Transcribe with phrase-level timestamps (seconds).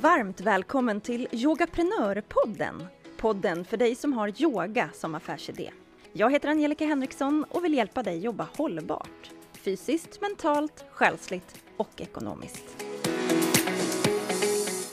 [0.00, 2.86] Varmt välkommen till Yogaprenörpodden.
[3.16, 5.70] Podden för dig som har yoga som affärsidé.
[6.12, 9.30] Jag heter Angelica Henriksson och vill hjälpa dig jobba hållbart.
[9.52, 12.84] Fysiskt, mentalt, själsligt och ekonomiskt.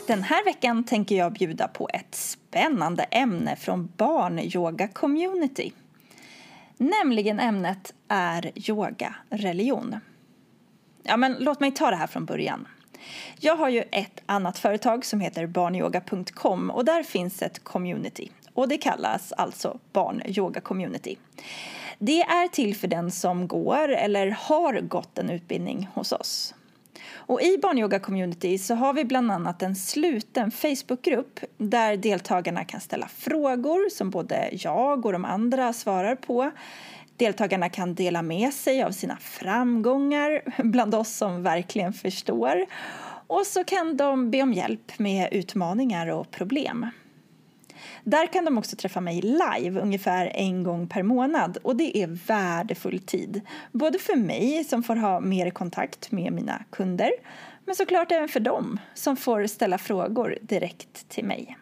[0.07, 5.71] Den här veckan tänker jag bjuda på ett spännande ämne från barnyoga community.
[6.77, 9.95] Nämligen ämnet Är yoga religion?
[11.03, 12.67] Ja, men låt mig ta det här från början.
[13.39, 18.67] Jag har ju ett annat företag som heter barnyoga.com och där finns ett community och
[18.67, 21.17] det kallas alltså barnyoga community.
[21.99, 26.53] Det är till för den som går eller har gått en utbildning hos oss.
[27.27, 32.81] Och I Barnyoga Community så har vi bland annat en sluten Facebookgrupp där deltagarna kan
[32.81, 36.51] ställa frågor som både jag och de andra svarar på.
[37.17, 42.65] Deltagarna kan dela med sig av sina framgångar bland oss som verkligen förstår.
[43.27, 46.89] Och så kan de be om hjälp med utmaningar och problem.
[48.03, 52.07] Där kan de också träffa mig live ungefär en gång per månad och det är
[52.07, 53.41] värdefull tid.
[53.71, 57.11] Både för mig som får ha mer kontakt med mina kunder
[57.65, 61.57] men såklart även för dem som får ställa frågor direkt till mig.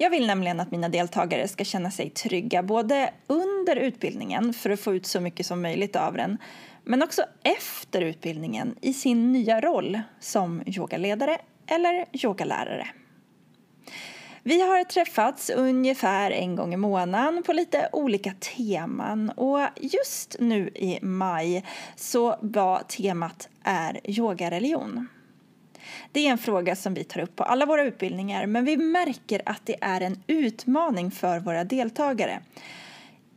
[0.00, 4.80] Jag vill nämligen att mina deltagare ska känna sig trygga både under utbildningen för att
[4.80, 6.38] få ut så mycket som möjligt av den
[6.84, 12.88] men också efter utbildningen i sin nya roll som yogaledare eller yogalärare.
[14.42, 20.68] Vi har träffats ungefär en gång i månaden på lite olika teman och just nu
[20.68, 21.64] i maj
[21.96, 24.50] så var temat Är yogareligion.
[24.50, 25.08] religion?
[26.12, 29.42] Det är en fråga som vi tar upp på alla våra utbildningar men vi märker
[29.46, 32.40] att det är en utmaning för våra deltagare.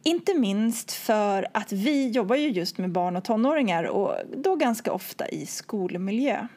[0.03, 4.91] Inte minst för att vi jobbar ju just med barn och tonåringar och då ganska
[4.91, 6.47] ofta i skolmiljö.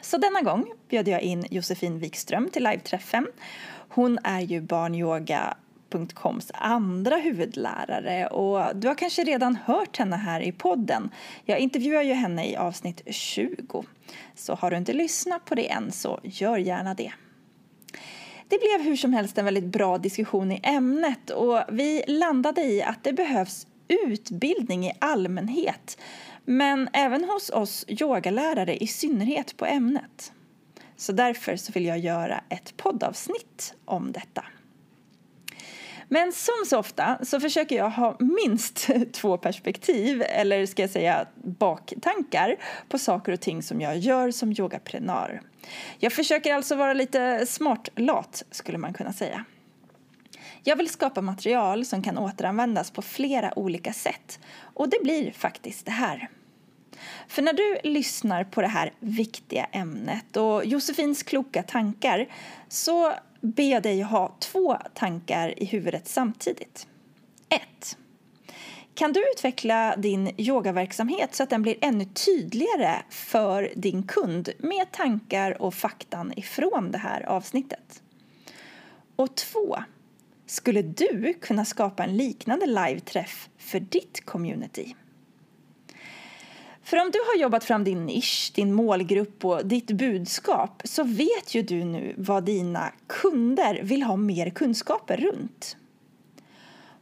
[0.00, 3.26] Så denna gång bjöd jag in Josefin Wikström till live-träffen.
[3.88, 5.56] Hon är ju barnyoga
[5.92, 11.10] barnyoga.coms andra huvudlärare och du har kanske redan hört henne här i podden.
[11.44, 13.84] Jag intervjuar ju henne i avsnitt 20.
[14.34, 17.12] Så har du inte lyssnat på det än så gör gärna det.
[18.48, 22.82] Det blev hur som helst en väldigt bra diskussion i ämnet och vi landade i
[22.82, 25.98] att det behövs utbildning i allmänhet
[26.44, 30.32] men även hos oss yogalärare i synnerhet på ämnet.
[30.96, 34.44] Så därför så vill jag göra ett poddavsnitt om detta.
[36.12, 41.26] Men som så ofta så försöker jag ha minst två perspektiv, eller ska jag säga
[41.34, 42.56] baktankar,
[42.88, 45.42] på saker och ting som jag gör som yogaprenör.
[45.98, 49.44] Jag försöker alltså vara lite smart-lat, skulle man kunna säga.
[50.62, 54.40] Jag vill skapa material som kan återanvändas på flera olika sätt
[54.74, 56.28] och det blir faktiskt det här.
[57.28, 62.28] För när du lyssnar på det här viktiga ämnet och Josefins kloka tankar
[62.68, 66.86] så ber jag dig ha två tankar i huvudet samtidigt.
[67.48, 67.96] 1.
[68.94, 74.92] Kan du utveckla din yogaverksamhet så att den blir ännu tydligare för din kund med
[74.92, 78.02] tankar och faktan ifrån det här avsnittet?
[79.16, 79.78] Och 2.
[80.46, 84.94] Skulle du kunna skapa en liknande live-träff för ditt community?
[86.92, 91.54] För om du har jobbat fram din nisch, din målgrupp och ditt budskap så vet
[91.54, 95.76] ju du nu vad dina kunder vill ha mer kunskaper runt.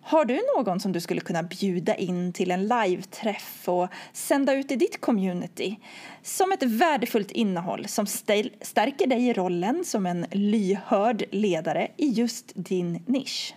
[0.01, 4.71] Har du någon som du skulle kunna bjuda in till en live-träff och sända ut
[4.71, 5.77] i ditt community
[6.23, 12.53] som ett värdefullt innehåll som stärker dig i rollen som en lyhörd ledare i just
[12.55, 13.55] din nisch?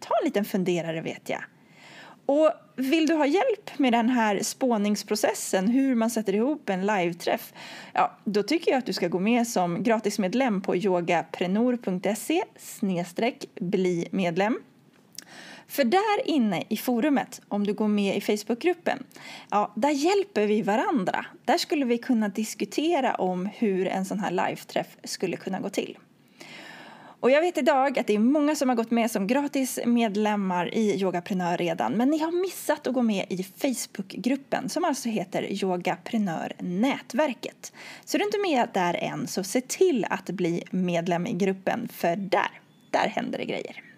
[0.00, 1.44] Ta en liten funderare vet jag.
[2.26, 7.52] Och vill du ha hjälp med den här spåningsprocessen, hur man sätter ihop en live-träff,
[7.92, 12.42] ja, då tycker jag att du ska gå med som gratismedlem på yogaprenor.se
[13.60, 14.58] bli medlem.
[15.66, 19.04] För där inne i forumet, om du går med i Facebookgruppen,
[19.50, 21.26] ja, där hjälper vi varandra.
[21.44, 25.98] Där skulle vi kunna diskutera om hur en sån här live-träff skulle kunna gå till.
[27.22, 30.74] Och jag vet idag att det är många som har gått med som gratis medlemmar
[30.74, 35.62] i Yogaprenör redan, men ni har missat att gå med i Facebookgruppen som alltså heter
[35.64, 37.72] Yogaprenör nätverket.
[38.04, 41.88] Så är du inte med där än så se till att bli medlem i gruppen
[41.92, 42.60] för där,
[42.90, 43.91] där händer det grejer.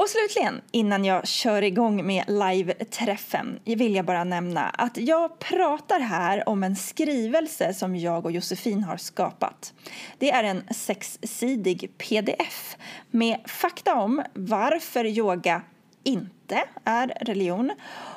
[0.00, 6.00] Och slutligen, innan jag kör igång med live-träffen vill jag bara nämna att jag pratar
[6.00, 9.74] här om en skrivelse som jag och Josefin har skapat.
[10.18, 12.76] Det är en sexsidig pdf
[13.10, 15.62] med fakta om varför yoga
[16.02, 17.70] inte är religion,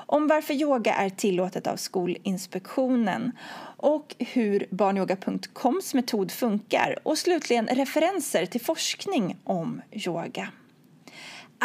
[0.06, 3.32] om varför yoga är tillåtet av Skolinspektionen
[3.78, 10.50] och hur barnyoga.coms metod funkar och slutligen referenser till forskning om yoga.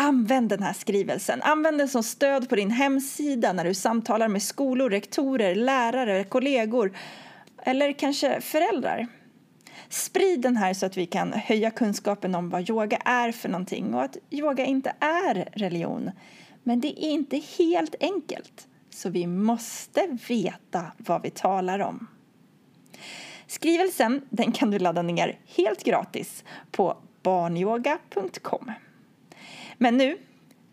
[0.00, 1.42] Använd den här skrivelsen.
[1.42, 6.96] Använd den som stöd på din hemsida när du samtalar med skolor, rektorer, lärare, kollegor
[7.62, 9.06] eller kanske föräldrar.
[9.88, 13.94] Sprid den här så att vi kan höja kunskapen om vad yoga är för någonting
[13.94, 16.10] och att yoga inte är religion.
[16.62, 22.06] Men det är inte helt enkelt, så vi måste veta vad vi talar om.
[23.46, 28.72] Skrivelsen den kan du ladda ner helt gratis på barnyoga.com.
[29.80, 30.18] Men nu,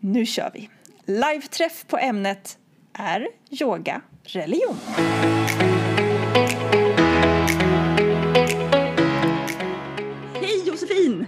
[0.00, 0.70] nu kör vi!
[1.04, 2.58] Live-träff på ämnet
[2.92, 4.76] Är yoga religion?
[10.34, 11.26] Hej Josefin!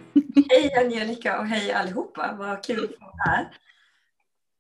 [0.51, 3.49] Hej Angelica och hej allihopa, vad kul att vara här.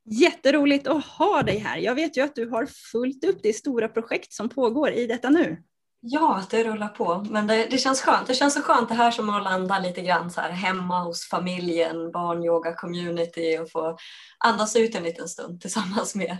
[0.04, 1.78] Jätteroligt att ha dig här.
[1.78, 5.30] Jag vet ju att du har fullt upp det stora projekt som pågår i detta
[5.30, 5.62] nu.
[6.00, 7.26] Ja, det rullar på.
[7.30, 8.26] Men det, det, känns skönt.
[8.26, 11.28] Det känns så skönt det här som att landa lite grann så här hemma hos
[11.28, 13.98] familjen, barnyoga community och få
[14.38, 16.36] andas ut en liten stund tillsammans med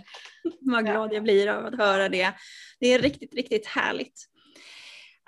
[0.61, 2.33] Vad glad jag blir av att höra det.
[2.79, 4.25] Det är riktigt, riktigt härligt.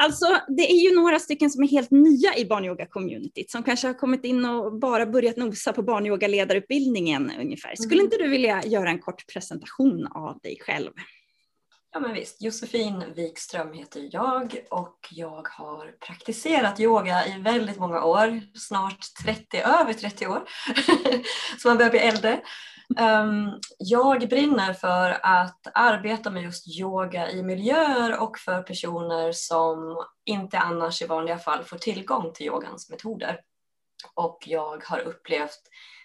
[0.03, 3.93] Alltså, det är ju några stycken som är helt nya i barnyoga-communityt som kanske har
[3.93, 7.75] kommit in och bara börjat nosa på barnyoga-ledarutbildningen ungefär.
[7.75, 8.05] Skulle mm.
[8.05, 10.91] inte du vilja göra en kort presentation av dig själv?
[11.93, 18.03] Ja men visst, Josefin Wikström heter jag och jag har praktiserat yoga i väldigt många
[18.03, 20.43] år, snart 30, över 30 år,
[21.59, 22.41] så man börjar bli äldre.
[22.97, 30.05] Ehm, jag brinner för att arbeta med just yoga i miljöer och för personer som
[30.25, 33.39] inte annars i vanliga fall får tillgång till yogans metoder.
[34.15, 35.61] Och jag har upplevt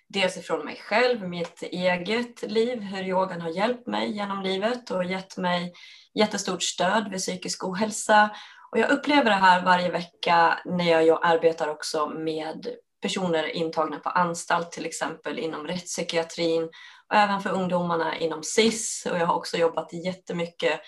[0.08, 5.04] dels ifrån mig själv, mitt eget liv, hur yogan har hjälpt mig genom livet och
[5.04, 5.72] gett mig
[6.14, 8.30] jättestort stöd vid psykisk ohälsa.
[8.72, 12.66] Och jag upplever det här varje vecka när jag arbetar också med
[13.02, 16.62] personer intagna på anstalt, till exempel inom rättspsykiatrin
[17.08, 19.06] och även för ungdomarna inom SIS.
[19.10, 20.80] Och jag har också jobbat jättemycket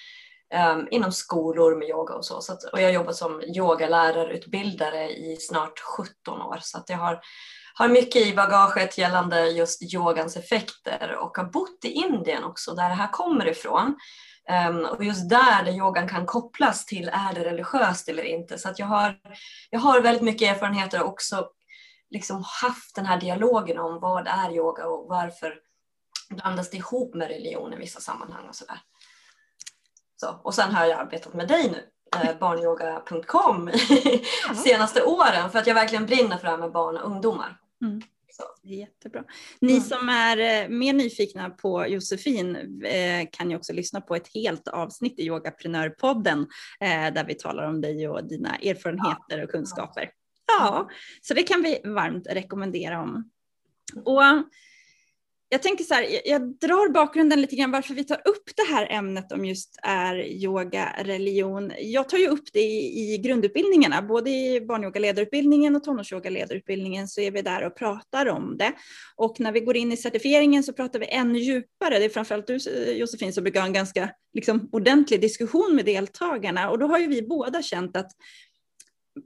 [0.75, 2.41] um, inom skolor med yoga och så.
[2.41, 6.59] så att, och jag har jobbat som yogalärarutbildare i snart 17 år.
[6.61, 7.21] Så att jag har
[7.79, 12.89] har mycket i bagaget gällande just yogans effekter och har bott i Indien också där
[12.89, 13.97] det här kommer ifrån.
[14.69, 18.59] Um, och just där, där yogan kan kopplas till är det religiöst eller inte.
[18.59, 19.19] Så jag, har,
[19.71, 21.49] jag har väldigt mycket erfarenheter och också
[22.11, 25.55] liksom haft den här dialogen om vad är yoga och varför
[26.31, 28.81] blandas det ihop med religion i vissa sammanhang och sådär.
[30.17, 31.91] Så, och sen har jag arbetat med dig nu,
[32.21, 33.71] eh, barnyoga.com,
[34.65, 37.59] senaste åren för att jag verkligen brinner för det här med barn och ungdomar.
[37.83, 38.01] Mm.
[38.63, 39.25] Det är jättebra.
[39.61, 39.83] Ni mm.
[39.83, 44.69] som är eh, mer nyfikna på Josefin eh, kan ju också lyssna på ett helt
[44.69, 46.47] avsnitt i Yogaprenörpodden
[46.81, 50.11] eh, där vi talar om dig och dina erfarenheter och kunskaper.
[50.47, 50.89] Ja,
[51.23, 53.31] så det kan vi varmt rekommendera om.
[54.05, 54.23] Och
[55.51, 58.87] jag tänker så här, jag drar bakgrunden lite grann varför vi tar upp det här
[58.91, 61.73] ämnet om just är yoga religion.
[61.79, 67.31] Jag tar ju upp det i, i grundutbildningarna, både i barnyogaledarutbildningen och tonårsyogaledarutbildningen så är
[67.31, 68.73] vi där och pratar om det.
[69.17, 71.99] Och när vi går in i certifieringen så pratar vi ännu djupare.
[71.99, 72.59] Det är framförallt du
[72.93, 77.07] Josefin som brukar ha en ganska liksom, ordentlig diskussion med deltagarna och då har ju
[77.07, 78.11] vi båda känt att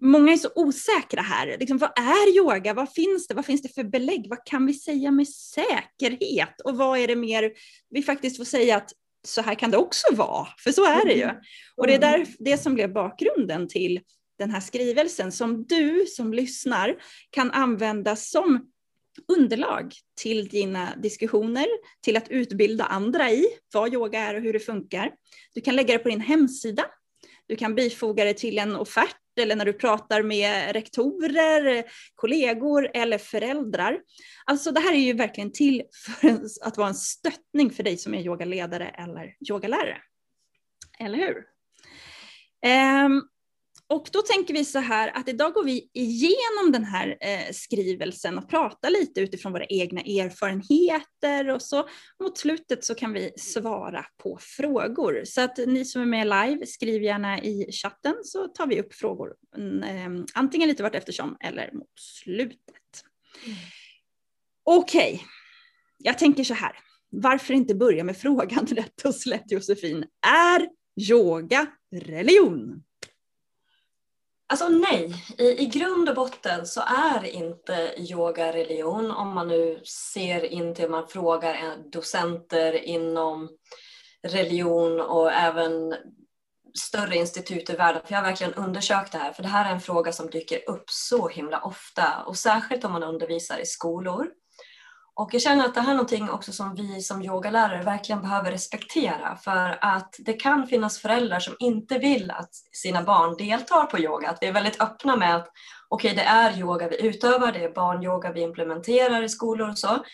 [0.00, 1.56] många är så osäkra här.
[1.58, 2.74] Liksom, vad är yoga?
[2.74, 3.34] Vad finns det?
[3.34, 4.26] Vad finns det för belägg?
[4.28, 6.60] Vad kan vi säga med säkerhet?
[6.64, 7.52] Och vad är det mer
[7.90, 8.90] vi faktiskt får säga att
[9.26, 10.46] så här kan det också vara?
[10.58, 11.22] För så är det ju.
[11.22, 11.36] Mm.
[11.76, 14.00] Och det är där, det som blev bakgrunden till
[14.38, 16.96] den här skrivelsen som du som lyssnar
[17.30, 18.68] kan använda som
[19.28, 21.66] underlag till dina diskussioner,
[22.00, 25.10] till att utbilda andra i vad yoga är och hur det funkar.
[25.54, 26.84] Du kan lägga det på din hemsida.
[27.46, 31.84] Du kan bifoga det till en offert eller när du pratar med rektorer,
[32.14, 33.98] kollegor eller föräldrar.
[34.44, 38.14] Alltså det här är ju verkligen till för att vara en stöttning för dig som
[38.14, 39.98] är yogaledare eller yogalärare.
[40.98, 41.44] Eller hur?
[43.06, 43.28] Um,
[43.92, 48.38] och då tänker vi så här att idag går vi igenom den här eh, skrivelsen
[48.38, 51.88] och pratar lite utifrån våra egna erfarenheter och så
[52.22, 55.22] mot slutet så kan vi svara på frågor.
[55.24, 58.94] Så att ni som är med live, skriv gärna i chatten så tar vi upp
[58.94, 59.34] frågor
[59.84, 62.58] eh, antingen lite vart eftersom eller mot slutet.
[63.46, 63.58] Mm.
[64.64, 65.26] Okej, okay.
[65.98, 66.76] jag tänker så här.
[67.10, 70.04] Varför inte börja med frågan rätt och slätt Josefin?
[70.26, 70.68] Är
[71.10, 72.82] yoga religion?
[74.52, 79.80] Alltså nej, I, i grund och botten så är inte yoga religion om man nu
[79.84, 83.48] ser in till man frågar eh, docenter inom
[84.22, 85.94] religion och även
[86.78, 88.02] större institut i världen.
[88.04, 90.70] För jag har verkligen undersökt det här för det här är en fråga som dyker
[90.70, 94.26] upp så himla ofta och särskilt om man undervisar i skolor.
[95.14, 98.50] Och jag känner att det här är någonting också som vi som yogalärare verkligen behöver
[98.50, 103.98] respektera för att det kan finnas föräldrar som inte vill att sina barn deltar på
[103.98, 104.30] yoga.
[104.30, 105.48] Att vi är väldigt öppna med att
[105.88, 109.78] okej, okay, det är yoga vi utövar, det är barnyoga vi implementerar i skolor och
[109.78, 110.04] så.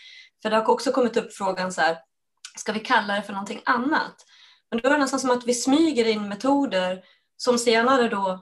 [0.41, 1.97] För det har också kommit upp frågan så här,
[2.57, 4.15] ska vi kalla det för någonting annat?
[4.71, 7.03] Men då är det nästan som att vi smyger in metoder
[7.37, 8.39] som senare då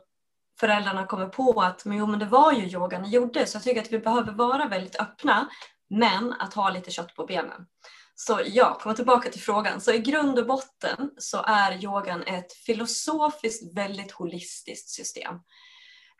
[0.59, 3.45] föräldrarna kommer på att men jo, men det var ju yoga ni gjorde.
[3.45, 5.49] Så jag tycker att vi behöver vara väldigt öppna
[5.89, 7.67] men att ha lite kött på benen.
[8.15, 9.81] Så ja, komma tillbaka till frågan.
[9.81, 15.35] Så i grund och botten så är yogan ett filosofiskt väldigt holistiskt system.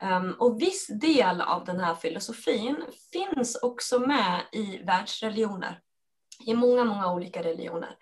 [0.02, 5.80] Um, och viss del av den här filosofin finns också med i världsreligioner.
[6.46, 7.96] I många, många olika religioner.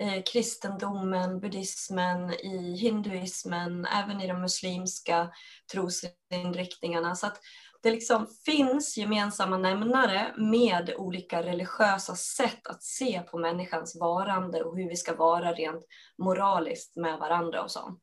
[0.00, 5.30] Eh, kristendomen, buddhismen, i hinduismen, även i de muslimska
[5.72, 7.14] trosinriktningarna.
[7.14, 7.40] Så att
[7.86, 14.76] det liksom finns gemensamma nämnare med olika religiösa sätt att se på människans varande och
[14.76, 15.84] hur vi ska vara rent
[16.18, 17.98] moraliskt med varandra och så.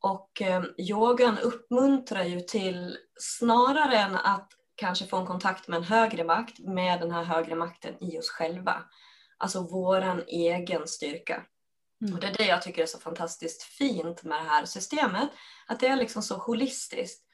[0.00, 5.84] Och eh, yogan uppmuntrar ju till, snarare än att kanske få en kontakt med en
[5.84, 8.82] högre makt, med den här högre makten i oss själva.
[9.38, 11.42] Alltså våran egen styrka.
[12.02, 12.14] Mm.
[12.14, 15.28] Och det är det jag tycker är så fantastiskt fint med det här systemet,
[15.66, 17.25] att det är liksom så holistiskt.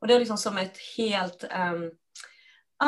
[0.00, 1.90] Och det är liksom som ett helt um,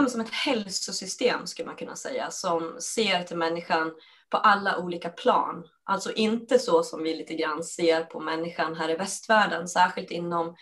[0.08, 3.92] som ett hälsosystem skulle man kunna säga som ser till människan
[4.30, 5.64] på alla olika plan.
[5.84, 10.56] Alltså inte så som vi lite grann ser på människan här i västvärlden, särskilt inom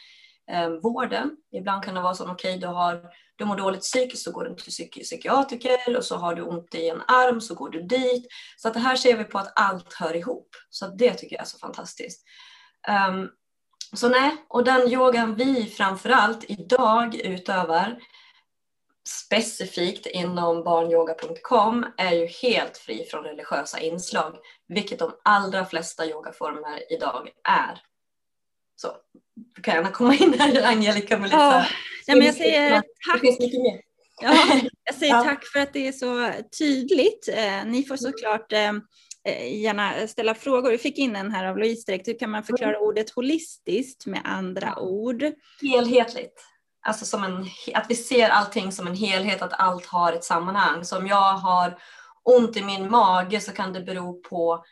[0.51, 1.37] eh, vården.
[1.53, 3.05] Ibland kan det vara så, okej okay, du, har,
[3.37, 6.75] du mår dåligt psykiskt så går du till psyk psykiatriker och så har du ont
[6.75, 8.27] i en arm så går du dit.
[8.57, 10.49] Så att det här ser vi på att allt hör ihop.
[10.71, 12.25] Så det tycker jag är så fantastiskt.
[13.11, 13.31] Um,
[13.93, 17.99] så nej, och den yogan vi framförallt idag utövar
[19.09, 24.37] specifikt inom barnyoga.com är ju helt fri från religiösa inslag,
[24.69, 27.83] vilket de allra flesta yogaformer idag är.
[28.77, 28.89] Så
[29.55, 31.37] du kan gärna komma in här Angelica med lite...
[32.07, 32.71] Ja, men jag säger
[33.13, 33.23] tack.
[34.21, 37.29] Ja, jag säger tack för att det är så tydligt.
[37.29, 38.73] Eh, ni får såklart eh, Eh,
[39.63, 40.71] gärna ställa frågor.
[40.71, 42.09] Vi fick in en här av Louise direkt.
[42.09, 42.83] Hur kan man förklara mm.
[42.83, 45.25] ordet holistiskt med andra ord?
[45.63, 46.45] Helhetligt.
[46.87, 50.85] Alltså som en, att vi ser allting som en helhet, att allt har ett sammanhang.
[50.85, 51.79] Så om jag har
[52.23, 54.65] ont i min mage så kan det bero på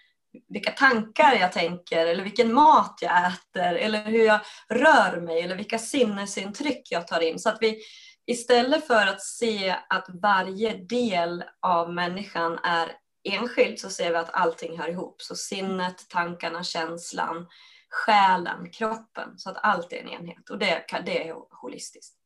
[0.49, 5.57] vilka tankar jag tänker eller vilken mat jag äter eller hur jag rör mig eller
[5.57, 7.39] vilka sinnesintryck jag tar in.
[7.39, 7.79] Så att vi
[8.27, 12.93] istället för att se att varje del av människan är
[13.29, 15.23] enskilt så ser vi att allting hör ihop.
[15.23, 17.47] Så sinnet, tankarna, känslan,
[17.91, 19.39] själen, kroppen.
[19.39, 22.17] Så att allt är en enhet och det, det är holistiskt.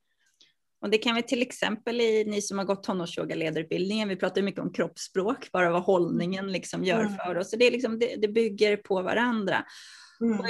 [0.83, 4.61] Och det kan vi till exempel i ni som har gått tonårsyogaledarutbildningen, vi pratar mycket
[4.61, 7.16] om kroppsspråk, bara vad hållningen liksom gör mm.
[7.16, 7.50] för oss.
[7.50, 9.64] Så det, är liksom, det, det bygger på varandra.
[10.21, 10.40] Mm.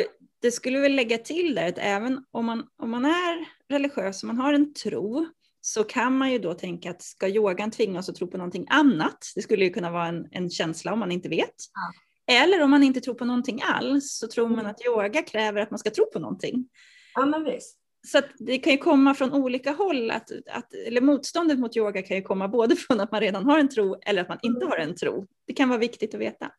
[0.43, 4.27] det skulle väl lägga till där att även om man, om man är religiös, om
[4.27, 5.27] man har en tro,
[5.61, 8.67] så kan man ju då tänka att ska yogan tvinga oss att tro på någonting
[8.71, 9.33] annat?
[9.35, 11.55] Det skulle ju kunna vara en, en känsla om man inte vet.
[11.75, 11.93] Ja.
[12.35, 14.71] Eller om man inte tror på någonting alls så tror man mm.
[14.71, 16.69] att yoga kräver att man ska tro på någonting.
[17.15, 17.77] Ja, men visst.
[18.07, 22.17] Så det kan ju komma från olika håll, att, att, eller motståndet mot yoga kan
[22.17, 24.77] ju komma både från att man redan har en tro eller att man inte har
[24.77, 25.27] en tro.
[25.47, 26.51] Det kan vara viktigt att veta.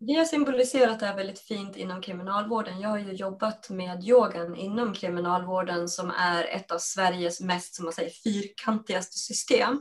[0.00, 2.80] Vi har symboliserat det här väldigt fint inom kriminalvården.
[2.80, 7.84] Jag har ju jobbat med yogan inom kriminalvården som är ett av Sveriges mest som
[7.84, 9.80] man säger, fyrkantigaste system.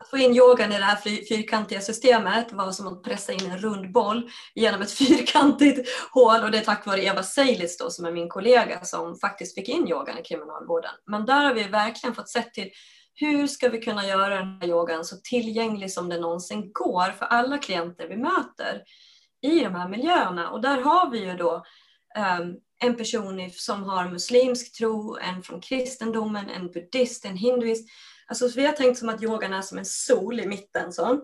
[0.00, 0.96] Att få in yogan i det här
[1.28, 6.50] fyrkantiga systemet var som att pressa in en rund boll genom ett fyrkantigt hål och
[6.50, 9.88] det är tack vare Eva Seilitz då, som är min kollega som faktiskt fick in
[9.88, 10.92] yogan i kriminalvården.
[11.06, 12.70] Men där har vi verkligen fått sett till
[13.14, 17.26] hur ska vi kunna göra den här yogan så tillgänglig som det någonsin går för
[17.26, 18.82] alla klienter vi möter
[19.40, 20.50] i de här miljöerna.
[20.50, 21.64] Och där har vi ju då
[22.40, 27.88] um, en person som har muslimsk tro, en från kristendomen, en buddhist, en hinduist.
[28.26, 31.20] Alltså vi har tänkt som att yogan är som en sol i mitten så,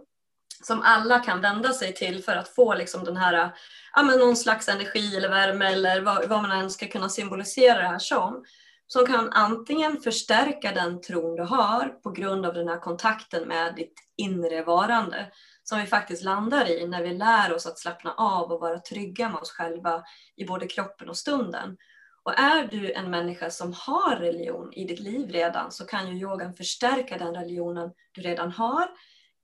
[0.63, 3.55] som alla kan vända sig till för att få liksom den här,
[3.95, 7.79] ja, men någon slags energi eller värme eller vad, vad man än ska kunna symbolisera
[7.79, 8.45] det här som.
[8.87, 13.75] Som kan antingen förstärka den tron du har på grund av den här kontakten med
[13.75, 15.27] ditt inre varande
[15.65, 19.29] som vi faktiskt landar i när vi lär oss att slappna av och vara trygga
[19.29, 20.05] med oss själva
[20.37, 21.77] i både kroppen och stunden.
[22.23, 26.21] Och är du en människa som har religion i ditt liv redan så kan ju
[26.21, 28.89] yogan förstärka den religionen du redan har.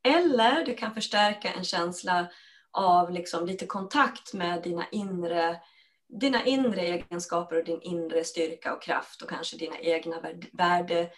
[0.05, 2.27] Eller du kan förstärka en känsla
[2.71, 5.61] av liksom lite kontakt med dina inre,
[6.21, 10.17] dina inre egenskaper och din inre styrka och kraft och kanske dina egna
[10.53, 11.11] värde,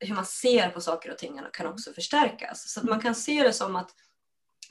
[0.00, 2.72] hur man ser på saker och ting kan också förstärkas.
[2.72, 3.90] Så att man kan se det som att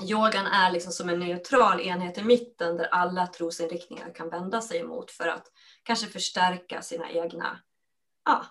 [0.10, 4.80] yogan är liksom som en neutral enhet i mitten där alla trosinriktningar kan vända sig
[4.80, 5.48] emot för att
[5.84, 7.60] kanske förstärka sina egna,
[8.26, 8.46] ja,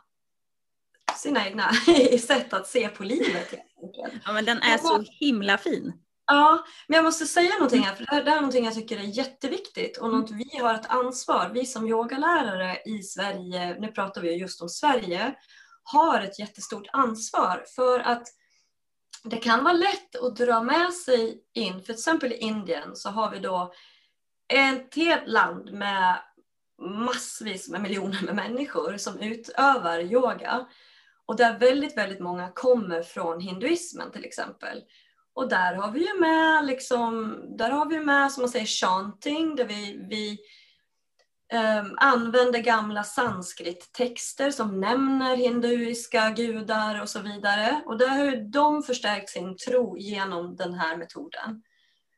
[1.17, 1.73] sina egna
[2.27, 3.55] sätt att se på livet.
[4.25, 5.93] Ja, men den är så himla fin.
[6.27, 9.03] Ja, men jag måste säga någonting här, för det här, är någonting jag tycker är
[9.03, 14.35] jätteviktigt och något vi har ett ansvar, vi som yogalärare i Sverige, nu pratar vi
[14.37, 15.35] just om Sverige,
[15.83, 18.29] har ett jättestort ansvar för att
[19.25, 23.11] det kan vara lätt att dra med sig in, för till exempel i Indien så
[23.11, 23.73] har vi då
[24.53, 26.23] ett helt land med
[26.81, 30.67] massvis med miljoner med människor som utövar yoga.
[31.27, 34.83] Och där väldigt, väldigt många kommer från hinduismen till exempel.
[35.35, 39.57] Och där har vi ju med, liksom, där har vi med som man säger chanting,
[39.57, 40.39] där vi, vi
[41.53, 47.83] um, använder gamla sanskrittexter som nämner hinduiska gudar och så vidare.
[47.87, 51.63] Och där har de förstärkt sin tro genom den här metoden.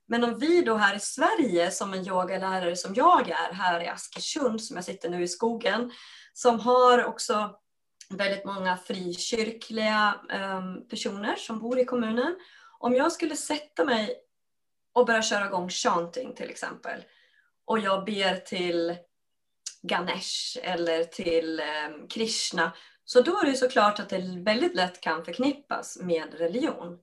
[0.07, 3.89] Men om vi då här i Sverige som en yogalärare som jag är här i
[3.89, 5.93] Askersund, som jag sitter nu i skogen,
[6.33, 7.51] som har också
[8.11, 10.15] väldigt många frikyrkliga
[10.57, 12.37] um, personer som bor i kommunen.
[12.79, 14.17] Om jag skulle sätta mig
[14.93, 17.03] och börja köra igång chanting till exempel
[17.65, 18.97] och jag ber till
[19.83, 22.73] Ganesh eller till um, Krishna
[23.05, 26.99] så då är det såklart att det väldigt lätt kan förknippas med religion.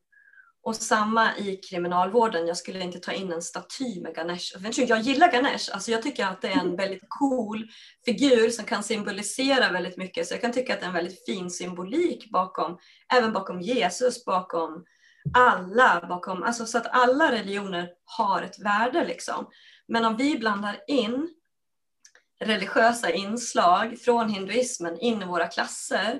[0.63, 4.55] Och samma i kriminalvården, jag skulle inte ta in en staty med Ganesh.
[4.75, 7.67] Jag gillar Ganesh, alltså jag tycker att det är en väldigt cool
[8.05, 10.27] figur som kan symbolisera väldigt mycket.
[10.27, 12.77] Så jag kan tycka att det är en väldigt fin symbolik bakom,
[13.13, 14.85] även bakom Jesus, bakom
[15.37, 19.47] alla, bakom, alltså så att alla religioner har ett värde liksom.
[19.87, 21.29] Men om vi blandar in
[22.39, 26.19] religiösa inslag från hinduismen in i våra klasser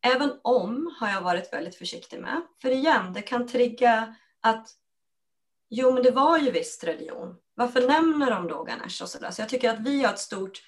[0.00, 2.42] Även om har jag varit väldigt försiktig med.
[2.62, 4.68] För igen, det kan trigga att
[5.70, 7.36] jo, men det var ju visst religion.
[7.54, 9.30] Varför nämner de då Ganesh och sådär?
[9.30, 10.62] Så jag tycker att vi har ett stort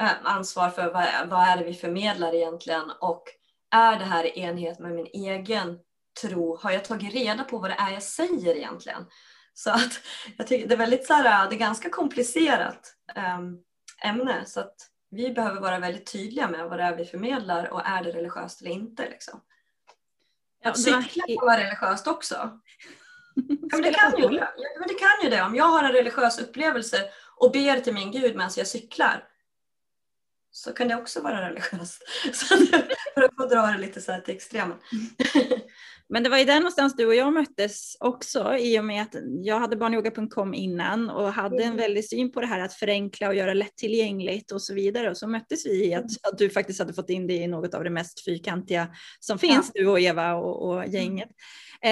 [0.00, 3.22] eh, ansvar för vad, vad är det vi förmedlar egentligen och
[3.70, 5.78] är det här i enhet med min egen
[6.22, 6.56] tro?
[6.56, 9.06] Har jag tagit reda på vad det är jag säger egentligen?
[9.54, 10.00] Så att
[10.36, 12.94] jag tycker det är väldigt så här, eh, det är ganska komplicerat
[13.38, 13.63] um,
[13.98, 14.74] ämne så att
[15.10, 18.60] vi behöver vara väldigt tydliga med vad det är vi förmedlar och är det religiöst
[18.60, 19.08] eller inte.
[19.08, 19.40] Liksom.
[20.62, 22.34] Ja, Cykla kan vara religiöst också.
[23.36, 25.42] Ja, men, det kan ju, ja, men det kan ju det.
[25.42, 29.28] Om jag har en religiös upplevelse och ber till min Gud medan jag cyklar
[30.50, 32.02] så kan det också vara religiöst.
[32.32, 32.56] Så
[33.14, 34.78] för att få dra det lite så här till extremen.
[36.14, 39.14] Men det var ju där någonstans du och jag möttes också i och med att
[39.42, 41.76] jag hade barnyoga.com innan och hade en mm.
[41.76, 45.10] väldig syn på det här att förenkla och göra lättillgängligt och så vidare.
[45.10, 46.16] Och så möttes vi i att, mm.
[46.22, 48.88] att du faktiskt hade fått in det i något av det mest fyrkantiga
[49.20, 49.82] som finns, ja.
[49.82, 51.28] du och Eva och, och gänget.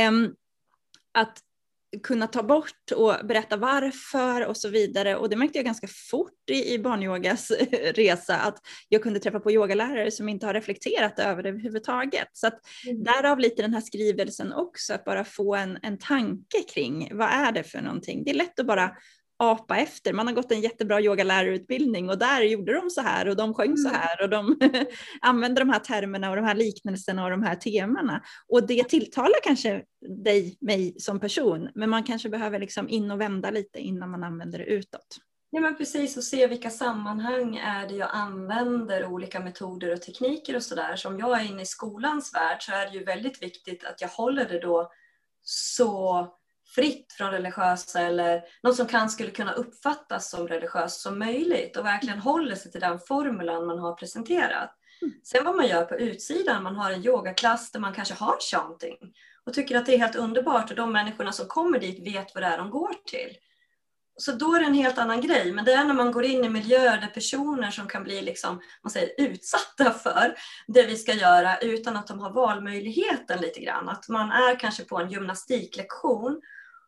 [0.08, 0.34] Um,
[1.12, 1.38] att
[2.02, 5.16] kunna ta bort och berätta varför och så vidare.
[5.16, 7.50] Och det märkte jag ganska fort i, i barnyogas
[7.94, 12.28] resa att jag kunde träffa på yogalärare som inte har reflekterat över det överhuvudtaget.
[12.32, 13.04] Så att mm.
[13.04, 17.52] därav lite den här skrivelsen också, att bara få en, en tanke kring vad är
[17.52, 18.24] det för någonting.
[18.24, 18.96] Det är lätt att bara
[19.42, 20.12] apa efter.
[20.12, 23.76] Man har gått en jättebra yogalärarutbildning och där gjorde de så här och de sjöng
[23.76, 24.00] så mm.
[24.00, 24.56] här och de
[25.20, 28.22] använde de här termerna och de här liknelserna och de här temana.
[28.48, 29.82] Och det tilltalar kanske
[30.24, 34.24] dig, mig som person, men man kanske behöver liksom in och vända lite innan man
[34.24, 35.18] använder det utåt.
[35.54, 40.56] Ja men precis och se vilka sammanhang är det jag använder olika metoder och tekniker
[40.56, 40.96] och sådär.
[40.96, 44.00] Så om jag är inne i skolans värld så är det ju väldigt viktigt att
[44.00, 44.92] jag håller det då
[45.42, 46.28] så
[46.74, 51.84] fritt från religiösa eller något som kan skulle kunna uppfattas som religiöst som möjligt och
[51.84, 52.24] verkligen mm.
[52.24, 54.70] håller sig till den formulan man har presenterat.
[55.02, 55.14] Mm.
[55.24, 58.96] Sen vad man gör på utsidan, man har en yogaklass där man kanske har chanting
[59.46, 62.42] och tycker att det är helt underbart och de människorna som kommer dit vet vad
[62.42, 63.36] det är de går till.
[64.16, 65.52] Så då är det en helt annan grej.
[65.52, 68.60] Men det är när man går in i miljöer där personer som kan bli liksom,
[68.82, 70.34] man säger, utsatta för
[70.66, 73.88] det vi ska göra utan att de har valmöjligheten lite grann.
[73.88, 76.40] Att man är kanske på en gymnastiklektion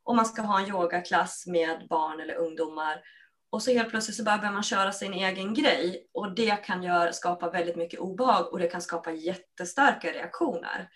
[0.05, 3.03] och man ska ha en yogaklass med barn eller ungdomar.
[3.51, 7.13] Och så helt plötsligt så börjar man köra sin egen grej och det kan göra,
[7.13, 10.89] skapa väldigt mycket obehag och det kan skapa jättestarka reaktioner.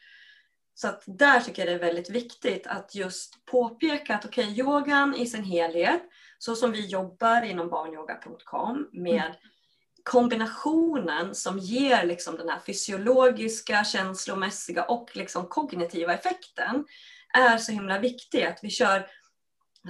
[0.75, 4.61] Så att där tycker jag det är väldigt viktigt att just påpeka att okej, okay,
[4.61, 6.03] yogan i sin helhet,
[6.38, 9.35] så som vi jobbar inom barnyoga.com med
[10.03, 16.85] kombinationen som ger liksom den här fysiologiska, känslomässiga och liksom kognitiva effekten
[17.35, 18.43] är så himla viktig.
[18.43, 19.07] Att vi kör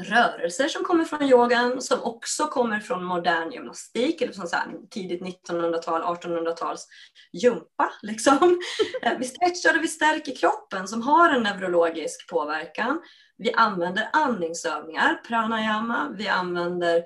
[0.05, 4.57] rörelser som kommer från yogan, som också kommer från modern gymnastik, eller från så
[4.91, 6.87] tidigt 1900-tal, 1800-tals
[7.33, 7.93] jumpa.
[8.03, 8.61] Liksom.
[9.19, 13.01] Vi stretchar och vi stärker kroppen som har en neurologisk påverkan.
[13.37, 17.05] Vi använder andningsövningar, pranayama, vi använder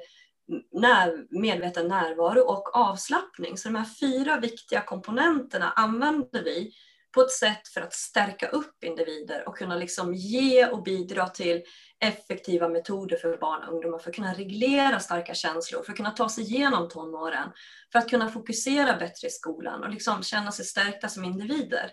[0.73, 3.57] när, medveten närvaro och avslappning.
[3.57, 6.73] Så de här fyra viktiga komponenterna använder vi
[7.15, 11.63] på ett sätt för att stärka upp individer och kunna liksom ge och bidra till
[12.01, 16.11] effektiva metoder för barn och ungdomar för att kunna reglera starka känslor, för att kunna
[16.11, 17.49] ta sig igenom tonåren,
[17.93, 21.91] för att kunna fokusera bättre i skolan och liksom känna sig stärkta som individer.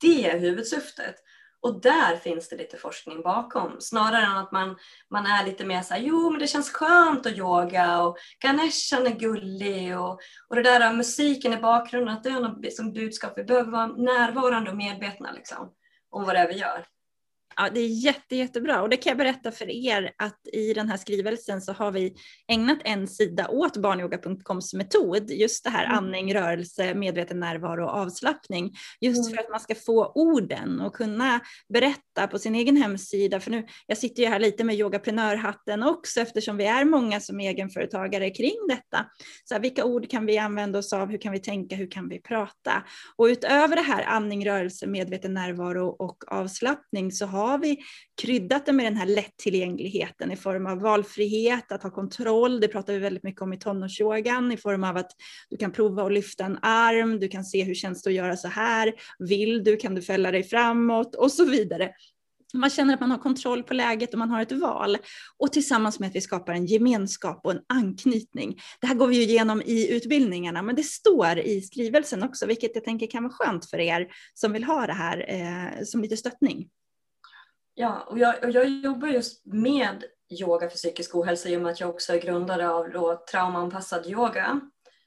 [0.00, 1.14] Det är huvudsyftet.
[1.62, 3.76] Och där finns det lite forskning bakom.
[3.80, 4.76] Snarare än att man,
[5.10, 9.06] man är lite mer så här, jo men det känns skönt att yoga och Ganeshan
[9.06, 13.32] är gullig och, och det där musiken i bakgrunden, att det är något som budskap.
[13.36, 15.72] Vi behöver vara närvarande och medvetna liksom,
[16.10, 16.84] om vad det är vi gör.
[17.62, 20.88] Ja, det är jätte, jättebra och det kan jag berätta för er att i den
[20.88, 22.14] här skrivelsen så har vi
[22.48, 25.96] ägnat en sida åt barnyoga.coms metod, just det här mm.
[25.96, 29.36] andning, rörelse, medveten närvaro och avslappning, just mm.
[29.36, 33.40] för att man ska få orden och kunna berätta på sin egen hemsida.
[33.40, 37.40] För nu, jag sitter ju här lite med yogaprenörhatten också eftersom vi är många som
[37.40, 39.06] egenföretagare kring detta.
[39.44, 41.10] Så här, vilka ord kan vi använda oss av?
[41.10, 41.76] Hur kan vi tänka?
[41.76, 42.84] Hur kan vi prata?
[43.16, 47.78] Och utöver det här andning, rörelse, medveten närvaro och avslappning så har har vi
[48.22, 52.92] kryddat det med den här lättillgängligheten i form av valfrihet, att ha kontroll, det pratar
[52.92, 55.10] vi väldigt mycket om i tonårsyogan, i form av att
[55.50, 58.36] du kan prova att lyfta en arm, du kan se hur känns det att göra
[58.36, 61.90] så här, vill du kan du fälla dig framåt och så vidare.
[62.54, 64.98] Man känner att man har kontroll på läget och man har ett val.
[65.38, 68.60] Och tillsammans med att vi skapar en gemenskap och en anknytning.
[68.80, 72.70] Det här går vi ju igenom i utbildningarna, men det står i skrivelsen också, vilket
[72.74, 76.16] jag tänker kan vara skönt för er som vill ha det här eh, som lite
[76.16, 76.68] stöttning.
[77.74, 80.04] Ja, och jag, och jag jobbar just med
[80.40, 84.06] yoga för psykisk ohälsa i och med att jag också är grundare av då, traumaanpassad
[84.06, 84.60] yoga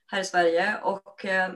[0.08, 0.78] här i Sverige.
[0.84, 1.52] Och eh,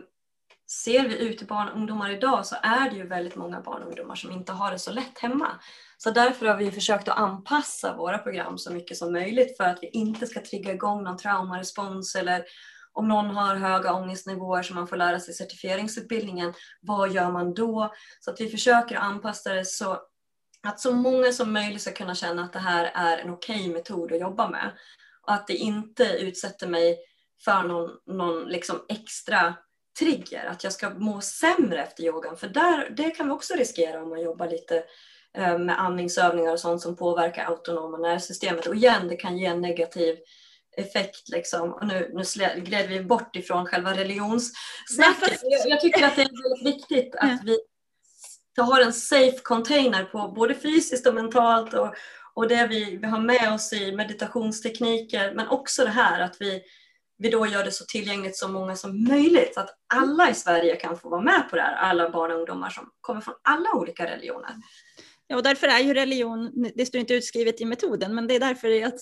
[0.69, 3.81] ser vi ut till barn och ungdomar idag så är det ju väldigt många barn
[3.81, 5.47] och ungdomar som inte har det så lätt hemma.
[5.97, 9.79] Så därför har vi försökt att anpassa våra program så mycket som möjligt för att
[9.81, 12.43] vi inte ska trigga igång någon traumarespons eller
[12.93, 17.53] om någon har höga ångestnivåer som man får lära sig i certifieringsutbildningen, vad gör man
[17.53, 17.93] då?
[18.19, 19.99] Så att vi försöker anpassa det så
[20.67, 23.73] att så många som möjligt ska kunna känna att det här är en okej okay
[23.73, 24.71] metod att jobba med.
[25.27, 26.97] Och att det inte utsätter mig
[27.45, 29.55] för någon, någon liksom extra
[29.99, 32.37] trigger, att jag ska må sämre efter yogan.
[32.37, 34.83] För där, det kan vi också riskera om man jobbar lite
[35.33, 38.67] eh, med andningsövningar och sånt som påverkar autonoma nervsystemet.
[38.67, 40.17] Och igen, det kan ge en negativ
[40.77, 41.29] effekt.
[41.29, 41.73] Liksom.
[41.73, 45.39] Och nu, nu gled vi bort ifrån själva religionssnacket.
[45.43, 47.59] Jag, jag tycker att det är väldigt viktigt att vi
[48.63, 51.93] har en safe container på både fysiskt och mentalt och,
[52.33, 56.61] och det vi, vi har med oss i meditationstekniker men också det här att vi,
[57.17, 60.75] vi då gör det så tillgängligt så många som möjligt så att alla i Sverige
[60.75, 63.73] kan få vara med på det här, alla barn och ungdomar som kommer från alla
[63.73, 64.55] olika religioner.
[65.29, 68.39] Ja, och därför är ju religion, det står inte utskrivet i metoden, men det är
[68.39, 68.93] därför jag,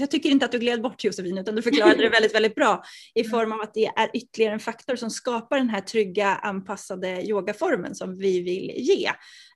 [0.00, 2.82] jag tycker inte att du gled bort Josefin, utan du förklarade det väldigt, väldigt bra
[3.14, 7.22] i form av att det är ytterligare en faktor som skapar den här trygga, anpassade
[7.22, 9.06] yogaformen som vi vill ge.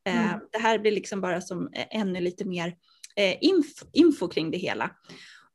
[0.06, 0.40] Eh, mm.
[0.52, 2.74] Det här blir liksom bara som ännu lite mer
[3.16, 4.90] eh, info, info kring det hela.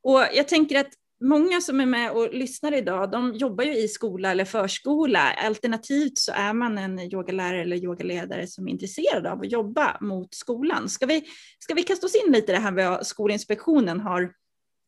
[0.03, 3.88] Och jag tänker att många som är med och lyssnar idag, de jobbar ju i
[3.88, 5.34] skola eller förskola.
[5.34, 10.34] Alternativt så är man en yogalärare eller yogaledare som är intresserad av att jobba mot
[10.34, 10.89] skolan.
[10.89, 11.23] Ska vi,
[11.60, 14.32] ska vi kasta oss in lite i det här med vad Skolinspektionen har,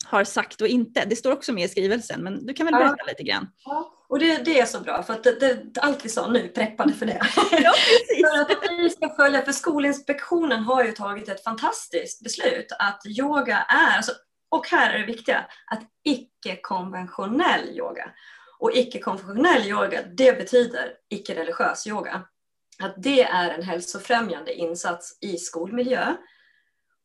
[0.05, 1.05] har sagt och inte?
[1.05, 3.05] Det står också med i skrivelsen, men du kan väl berätta ja.
[3.07, 3.47] lite grann?
[3.65, 3.97] Ja.
[4.09, 6.93] Och det, det, är så bra, för att det, det, allt vi sa nu preppade
[6.93, 7.21] för det.
[7.51, 7.73] Ja,
[8.29, 13.57] för att vi ska följa, för Skolinspektionen har ju tagit ett fantastiskt beslut att yoga
[13.57, 14.11] är, alltså
[14.51, 18.11] och här är det viktiga, att icke-konventionell yoga.
[18.59, 22.25] Och icke-konventionell yoga, det betyder icke-religiös yoga.
[22.83, 26.15] Att det är en hälsofrämjande insats i skolmiljö.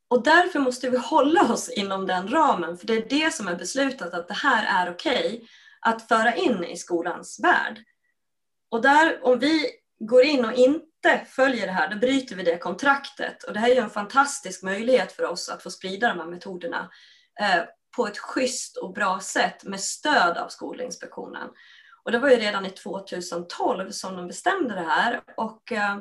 [0.09, 3.57] Och därför måste vi hålla oss inom den ramen, för det är det som är
[3.57, 5.47] beslutat att det här är okej okay
[5.81, 7.79] att föra in i skolans värld.
[8.71, 12.59] Och där, om vi går in och inte följer det här, då bryter vi det
[12.59, 13.43] kontraktet.
[13.43, 16.27] Och det här är ju en fantastisk möjlighet för oss att få sprida de här
[16.27, 16.91] metoderna
[17.41, 17.65] Eh,
[17.97, 21.49] på ett schysst och bra sätt med stöd av Skolinspektionen.
[22.03, 25.99] Och det var ju redan i 2012 som de bestämde det här och eh,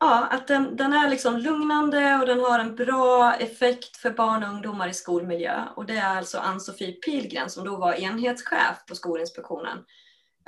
[0.00, 4.42] ja, att den, den är liksom lugnande och den har en bra effekt för barn
[4.42, 5.64] och ungdomar i skolmiljö.
[5.76, 9.78] Och det är alltså Ann-Sofie Pilgren som då var enhetschef på Skolinspektionen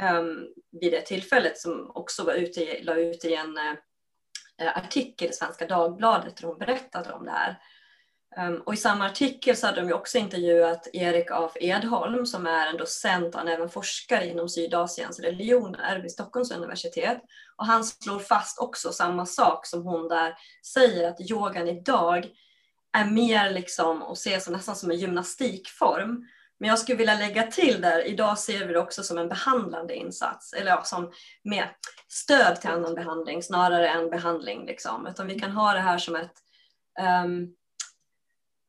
[0.03, 0.49] um,
[0.81, 5.67] vid det tillfället som också var ute, la ut i en uh, artikel i Svenska
[5.67, 7.59] Dagbladet där hon berättade om det här.
[8.37, 12.67] Um, och i samma artikel så hade de också intervjuat Erik af Edholm som är
[12.67, 17.19] en docent och även forskare inom Sydasiens religioner vid Stockholms universitet.
[17.57, 20.35] Och han slår fast också samma sak som hon där
[20.67, 22.31] säger att yogan idag
[22.93, 26.27] är mer liksom och ses nästan som en gymnastikform.
[26.61, 29.95] Men jag skulle vilja lägga till där, idag ser vi det också som en behandlande
[29.95, 31.13] insats, eller ja, som
[31.45, 31.69] med
[32.09, 34.67] stöd till annan behandling snarare än behandling.
[34.67, 35.07] Liksom.
[35.07, 36.35] Utan vi kan ha det här som ett
[37.25, 37.55] um,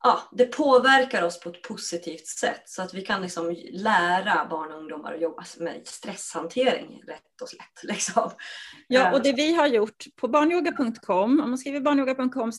[0.03, 4.71] ja, det påverkar oss på ett positivt sätt så att vi kan liksom lära barn
[4.71, 7.83] och ungdomar att jobba med stresshantering rätt och slätt.
[7.83, 8.31] Liksom.
[8.87, 12.51] Ja, och det vi har gjort på barnyoga.com, om man skriver barnyoga.com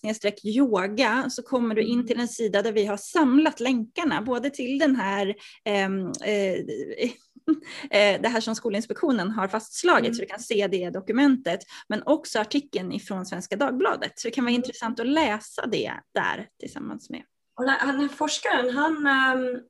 [0.45, 4.79] yoga så kommer du in till en sida där vi har samlat länkarna både till
[4.79, 6.55] den här ehm, eh,
[7.91, 10.15] eh, det här som Skolinspektionen har fastslagit, mm.
[10.15, 14.13] så du kan se det dokumentet, men också artikeln ifrån Svenska Dagbladet.
[14.15, 14.61] Så det kan vara mm.
[14.61, 17.23] intressant att läsa det där tillsammans med
[17.57, 19.61] och den här forskaren han, ehm,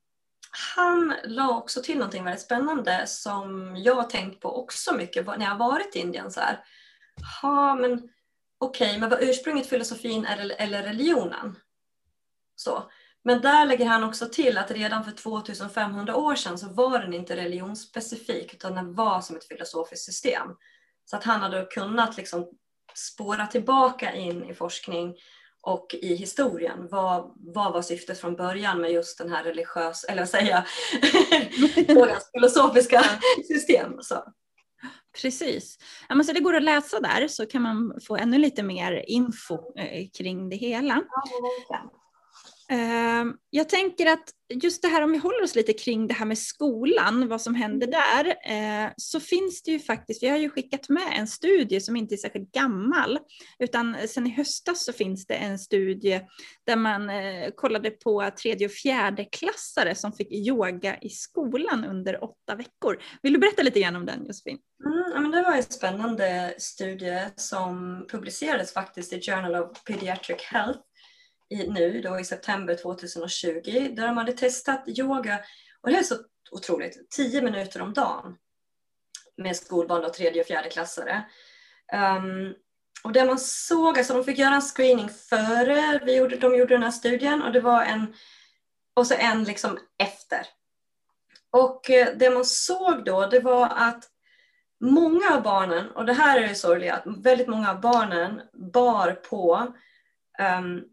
[0.76, 5.46] han la också till någonting väldigt spännande som jag har tänkt på också mycket när
[5.46, 6.30] jag varit i Indien.
[6.30, 6.64] Så här.
[7.42, 7.92] Ha, men
[8.58, 11.56] okej, okay, men vad ursprunget filosofin är eller religionen?
[12.56, 12.90] Så.
[13.24, 17.14] Men där lägger han också till att redan för 2500 år sedan så var den
[17.14, 20.48] inte religionsspecifik utan den var som ett filosofiskt system.
[21.04, 22.48] Så att han hade kunnat liksom
[22.94, 25.16] spåra tillbaka in i forskning
[25.66, 26.88] och i historien.
[26.90, 30.64] Vad, vad var syftet från början med just den här religiösa, eller vad säger jag,
[32.32, 33.04] filosofiska
[33.48, 33.92] system.
[34.00, 34.24] Så.
[35.22, 35.78] Precis.
[36.08, 39.04] Ja, men så det går att läsa där så kan man få ännu lite mer
[39.08, 41.02] info eh, kring det hela.
[41.10, 41.22] Ja,
[41.74, 41.90] Ehm,
[43.50, 46.38] jag tänker att just det här om vi håller oss lite kring det här med
[46.38, 48.00] skolan, vad som händer mm.
[48.00, 48.26] där,
[48.84, 52.14] eh, så finns det ju faktiskt, vi har ju skickat med en studie som inte
[52.14, 53.18] är särskilt gammal,
[53.58, 56.20] utan sen i höstas så finns det en studie
[56.66, 62.24] där man eh, kollade på tredje och fjärde klassare som fick yoga i skolan under
[62.24, 63.02] åtta veckor.
[63.22, 64.58] Vill du berätta lite grann om den Josefin?
[65.16, 70.80] Mm, det var en spännande studie som publicerades faktiskt i Journal of Pediatric Health
[71.54, 73.60] i, nu då i september 2020
[73.96, 75.38] där de hade testat yoga
[75.80, 76.14] och det är så
[76.50, 78.36] otroligt, 10 minuter om dagen
[79.36, 81.24] med skolbarn och tredje och fjärde klassare.
[82.18, 82.54] Um,
[83.04, 86.74] och det man såg, alltså de fick göra en screening före vi gjorde, de gjorde
[86.74, 88.14] den här studien och det var en
[88.94, 90.46] och så en liksom efter.
[91.50, 94.04] Och eh, det man såg då det var att
[94.80, 98.40] många av barnen, och det här är det sorgliga, att väldigt många av barnen
[98.72, 99.74] bar på
[100.58, 100.84] um,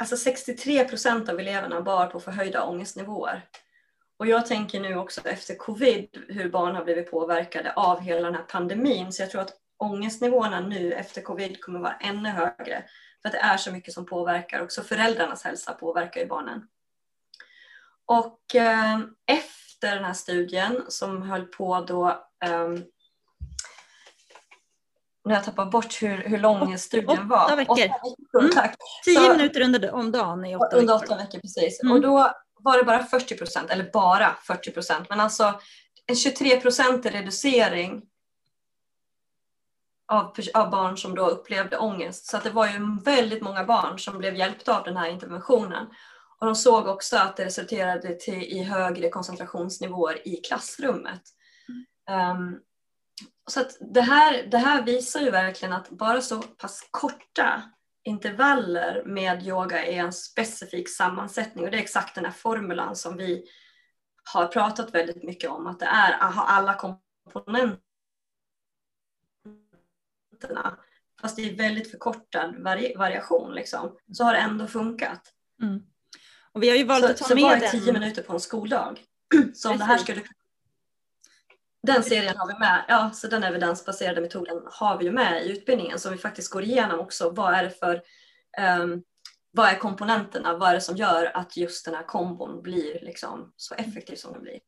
[0.00, 3.46] alltså 63 procent av eleverna bar på förhöjda ångestnivåer.
[4.18, 8.34] Och jag tänker nu också efter covid hur barn har blivit påverkade av hela den
[8.34, 9.12] här pandemin.
[9.12, 12.84] Så jag tror att ångestnivåerna nu efter covid kommer vara ännu högre.
[13.22, 14.62] För att det är så mycket som påverkar.
[14.62, 16.68] Också föräldrarnas hälsa påverkar ju barnen.
[18.06, 22.08] Och eh, efter den här studien som höll på då
[22.44, 22.68] eh,
[25.24, 27.44] nu har jag tappat bort hur, hur lång studien var.
[27.44, 27.74] Åtta veckor.
[27.74, 27.86] Åtta
[28.38, 28.50] mm.
[28.50, 28.76] tack.
[29.04, 31.06] Tio Så, minuter under, om dagen i åtta under veckor.
[31.06, 31.40] åtta veckor.
[31.40, 31.82] Precis.
[31.82, 31.92] Mm.
[31.92, 35.60] Och då var det bara 40 procent, eller bara 40 procent, men alltså
[36.06, 38.02] en 23 procentig reducering
[40.12, 42.26] av, av barn som då upplevde ångest.
[42.26, 45.86] Så det var ju väldigt många barn som blev hjälpta av den här interventionen.
[46.38, 51.22] Och de såg också att det resulterade till, i högre koncentrationsnivåer i klassrummet.
[52.08, 52.36] Mm.
[52.36, 52.60] Um,
[53.46, 53.64] så
[53.94, 57.62] det, här, det här visar ju verkligen att bara så pass korta
[58.04, 63.16] intervaller med yoga är en specifik sammansättning och det är exakt den här formulan som
[63.16, 63.44] vi
[64.32, 67.80] har pratat väldigt mycket om, att det är att ha alla komponenterna
[71.20, 75.32] fast i väldigt förkortad vari variation liksom, så har det ändå funkat.
[75.62, 75.82] Mm.
[76.52, 78.40] Och vi har ju valt så, att ta så med bara tio minuter på en
[78.40, 79.00] skoldag.
[79.54, 80.22] Så om det här skulle
[81.82, 85.50] den serien har vi med, ja, så den evidensbaserade metoden har vi ju med i
[85.50, 87.30] utbildningen som vi faktiskt går igenom också.
[87.30, 88.02] Vad är det för
[88.80, 89.02] um,
[89.52, 90.56] vad är komponenterna?
[90.56, 94.32] Vad är det som gör att just den här kombon blir liksom så effektiv som
[94.32, 94.58] den blir?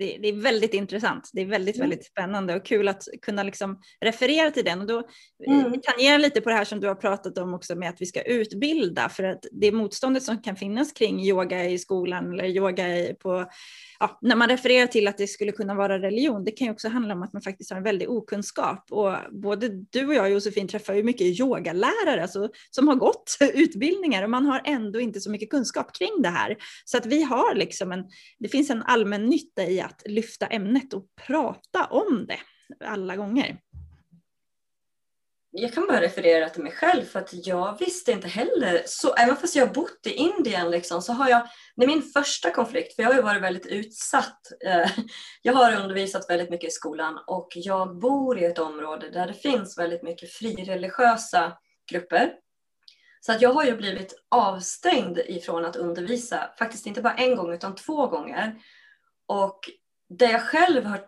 [0.00, 1.30] Det, det, är väldigt intressant.
[1.32, 1.88] Det är väldigt, mm.
[1.88, 4.80] väldigt spännande och kul att kunna liksom referera till den.
[4.80, 5.02] Och då
[5.46, 5.80] mm.
[5.82, 8.22] tangerar lite på det här som du har pratat om också med att vi ska
[8.22, 13.46] utbilda för att det motståndet som kan finnas kring yoga i skolan eller yoga på
[14.00, 16.88] ja, när man refererar till att det skulle kunna vara religion, det kan ju också
[16.88, 18.86] handla om att man faktiskt har en väldig okunskap.
[18.90, 24.22] Och både du och jag Josefin träffar ju mycket yogalärare alltså, som har gått utbildningar
[24.22, 26.56] och man har ändå inte så mycket kunskap kring det här.
[26.84, 28.04] Så att vi har liksom en,
[28.38, 32.38] det finns en allmän nytta i att att lyfta ämnet och prata om det
[32.86, 33.60] alla gånger
[35.52, 39.36] jag kan bara referera till mig själv för att jag visste inte heller, så även
[39.36, 43.02] fast jag har bott i Indien liksom, så har jag, när min första konflikt, för
[43.02, 44.90] jag har ju varit väldigt utsatt, eh,
[45.42, 49.34] jag har undervisat väldigt mycket i skolan och jag bor i ett område där det
[49.34, 51.58] finns väldigt mycket frireligiösa
[51.90, 52.32] grupper.
[53.20, 57.52] Så att jag har ju blivit avstängd ifrån att undervisa, faktiskt inte bara en gång
[57.52, 58.54] utan två gånger.
[59.26, 59.60] Och
[60.10, 61.00] det jag själv har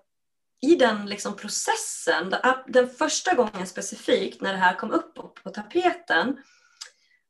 [0.67, 2.35] i den liksom processen,
[2.67, 6.37] den första gången specifikt när det här kom upp på tapeten,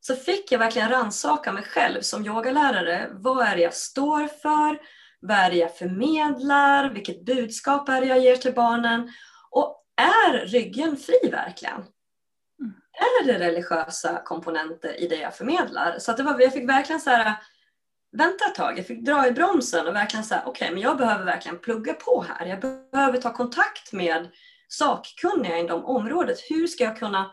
[0.00, 3.08] så fick jag verkligen ransaka mig själv som yogalärare.
[3.12, 4.78] Vad är det jag står för?
[5.20, 6.90] Vad är det jag förmedlar?
[6.90, 9.12] Vilket budskap är det jag ger till barnen?
[9.50, 11.74] Och är ryggen fri verkligen?
[12.60, 12.74] Mm.
[12.92, 15.98] Är det religiösa komponenter i det jag förmedlar?
[15.98, 17.36] Så att det var, jag fick verkligen så här,
[18.12, 20.96] vänta ett tag, jag fick dra i bromsen och verkligen säga okej, okay, men jag
[20.96, 22.46] behöver verkligen plugga på här.
[22.46, 22.60] Jag
[22.92, 24.28] behöver ta kontakt med
[24.68, 26.38] sakkunniga inom området.
[26.50, 27.30] Hur ska jag kunna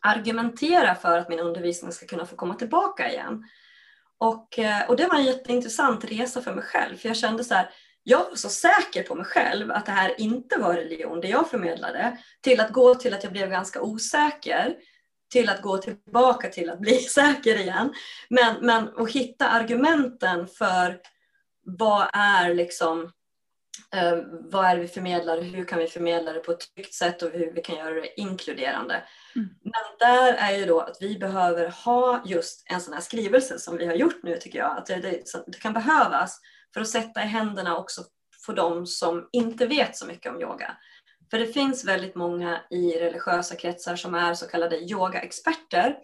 [0.00, 3.44] argumentera för att min undervisning ska kunna få komma tillbaka igen?
[4.18, 7.54] Och, eh, och det var en jätteintressant resa för mig själv, för jag kände så
[7.54, 7.70] här,
[8.02, 11.50] jag var så säker på mig själv att det här inte var religion, det jag
[11.50, 14.76] förmedlade, till att gå till att jag blev ganska osäker
[15.32, 17.92] till att gå tillbaka till att bli säker igen.
[18.28, 21.00] Men, men att hitta argumenten för
[21.64, 23.02] vad är liksom
[23.94, 24.18] eh,
[24.50, 27.30] vad är det vi förmedlar hur kan vi förmedla det på ett tryggt sätt och
[27.30, 29.02] hur vi kan göra det inkluderande.
[29.36, 29.48] Mm.
[29.62, 33.76] Men där är ju då att vi behöver ha just en sån här skrivelse som
[33.76, 34.78] vi har gjort nu tycker jag.
[34.78, 36.40] Att det, det, det kan behövas
[36.74, 38.02] för att sätta i händerna också
[38.46, 40.76] för de som inte vet så mycket om yoga.
[41.32, 45.96] För det finns väldigt många i religiösa kretsar som är så kallade yogaexperter.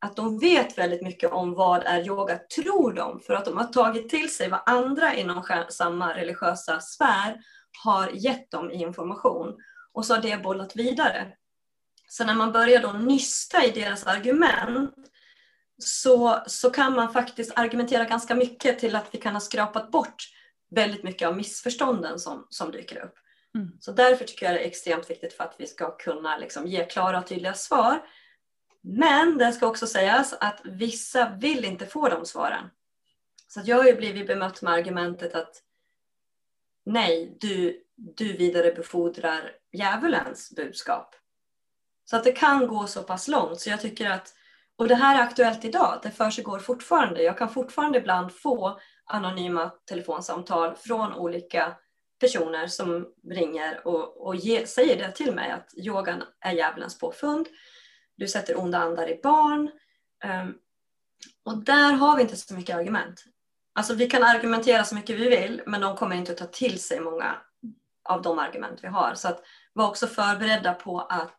[0.00, 3.64] Att de vet väldigt mycket om vad är yoga, tror de, för att de har
[3.64, 7.40] tagit till sig vad andra inom samma religiösa sfär
[7.84, 9.56] har gett dem i information.
[9.92, 11.32] Och så har det bollat vidare.
[12.08, 14.94] Så när man börjar då nysta i deras argument
[15.78, 20.24] så, så kan man faktiskt argumentera ganska mycket till att vi kan ha skrapat bort
[20.70, 23.14] väldigt mycket av missförstånden som, som dyker upp.
[23.54, 23.76] Mm.
[23.80, 26.84] Så därför tycker jag det är extremt viktigt för att vi ska kunna liksom ge
[26.84, 28.02] klara och tydliga svar.
[28.82, 32.70] Men det ska också sägas att vissa vill inte få de svaren.
[33.48, 35.62] Så jag har ju blivit bemött med argumentet att
[36.84, 41.14] nej, du, du vidarebefordrar djävulens budskap.
[42.04, 43.60] Så att det kan gå så pass långt.
[43.60, 44.34] Så jag tycker att,
[44.76, 47.22] och det här är aktuellt idag, det försiggår fortfarande.
[47.22, 51.76] Jag kan fortfarande ibland få anonyma telefonsamtal från olika
[52.22, 57.46] personer som ringer och, och ge, säger det till mig att yogan är djävulens påfund.
[58.16, 59.70] Du sätter onda andar i barn.
[60.24, 60.58] Um,
[61.44, 63.24] och där har vi inte så mycket argument.
[63.74, 66.82] Alltså vi kan argumentera så mycket vi vill men de kommer inte att ta till
[66.82, 67.36] sig många
[68.04, 69.14] av de argument vi har.
[69.14, 71.38] Så att var också förberedda på att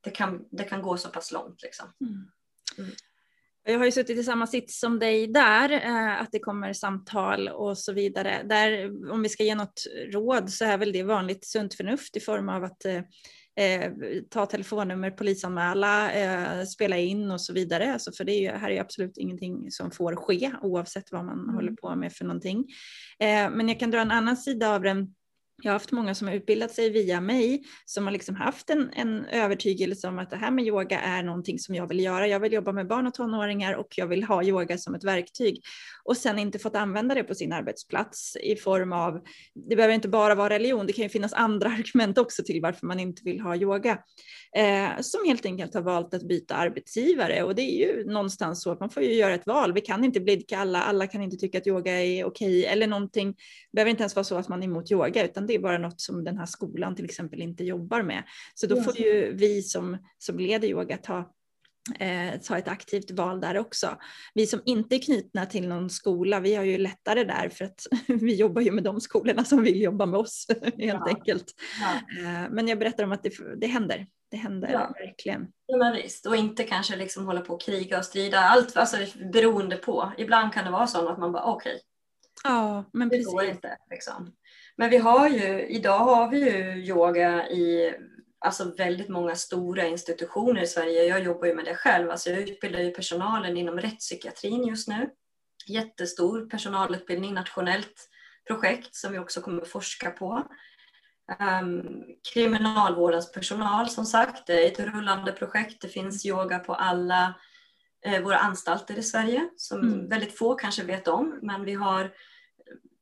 [0.00, 1.62] det kan, det kan gå så pass långt.
[1.62, 1.92] Liksom.
[2.00, 2.30] Mm.
[2.78, 2.94] Mm.
[3.64, 7.48] Jag har ju suttit i samma sits som dig där, eh, att det kommer samtal
[7.48, 8.42] och så vidare.
[8.44, 12.20] Där, om vi ska ge något råd så är väl det vanligt sunt förnuft i
[12.20, 13.00] form av att eh,
[13.56, 13.92] eh
[14.30, 17.92] ta telefonnummer, polisanmäla, eh, spela in och så vidare.
[17.92, 21.38] Alltså för det är ju, här är absolut ingenting som får ske oavsett vad man
[21.38, 21.54] mm.
[21.54, 22.66] håller på med för någonting.
[23.18, 25.14] Eh, men jag kan dra en annan sida av den
[25.64, 28.90] jag har haft många som har utbildat sig via mig som har liksom haft en,
[28.92, 32.28] en övertygelse om att det här med yoga är någonting som jag vill göra.
[32.28, 35.62] Jag vill jobba med barn och tonåringar och jag vill ha yoga som ett verktyg
[36.04, 39.20] och sen inte fått använda det på sin arbetsplats i form av,
[39.68, 42.86] det behöver inte bara vara religion, det kan ju finnas andra argument också till varför
[42.86, 43.98] man inte vill ha yoga,
[44.56, 48.70] eh, som helt enkelt har valt att byta arbetsgivare och det är ju någonstans så
[48.72, 49.72] att man får ju göra ett val.
[49.72, 53.32] Vi kan inte blidka alla, alla kan inte tycka att yoga är okej eller någonting.
[53.32, 55.78] Det behöver inte ens vara så att man är emot yoga utan det är bara
[55.78, 58.22] något som den här skolan till exempel inte jobbar med.
[58.54, 61.32] Så då får ju vi som, som leder yoga ta
[61.98, 63.96] eh, ta ett aktivt val där också.
[64.34, 67.86] Vi som inte är knutna till någon skola, vi har ju lättare där för att
[68.06, 71.08] vi jobbar ju med de skolorna som vill jobba med oss helt ja.
[71.08, 71.54] enkelt.
[71.80, 72.20] Ja.
[72.20, 74.06] Eh, men jag berättar om att det, det händer.
[74.30, 74.94] Det händer ja.
[75.06, 75.46] verkligen.
[75.66, 78.96] Ja men visst, och inte kanske liksom hålla på och kriga och strida, allt alltså,
[79.32, 80.12] beroende på.
[80.18, 81.80] Ibland kan det vara så att man bara okej, okay,
[82.44, 83.32] Ja, men det precis.
[83.32, 83.76] går inte.
[83.90, 84.32] Liksom.
[84.76, 87.94] Men vi har ju, idag har vi ju yoga i
[88.38, 91.04] alltså väldigt många stora institutioner i Sverige.
[91.04, 92.10] Jag jobbar ju med det själv.
[92.10, 95.10] Alltså jag utbildar ju personalen inom rättspsykiatrin just nu.
[95.66, 98.08] Jättestor personalutbildning, nationellt
[98.46, 100.46] projekt som vi också kommer forska på.
[101.62, 105.82] Um, kriminalvårdens personal som sagt, det är ett rullande projekt.
[105.82, 107.34] Det finns yoga på alla
[108.06, 110.08] eh, våra anstalter i Sverige som mm.
[110.08, 111.38] väldigt få kanske vet om.
[111.42, 112.10] Men vi har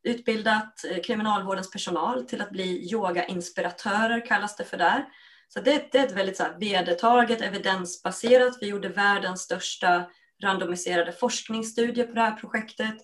[0.03, 5.05] utbildat eh, kriminalvårdens personal till att bli yogainspiratörer kallas det för där.
[5.49, 8.59] Så det, det är ett väldigt så här vedertaget, evidensbaserat.
[8.61, 10.11] Vi gjorde världens största
[10.43, 12.97] randomiserade forskningsstudie på det här projektet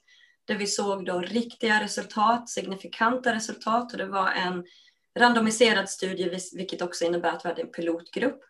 [0.46, 4.64] där vi såg då riktiga resultat, signifikanta resultat och det var en
[5.18, 8.40] randomiserad studie vilket också innebär att vi hade en pilotgrupp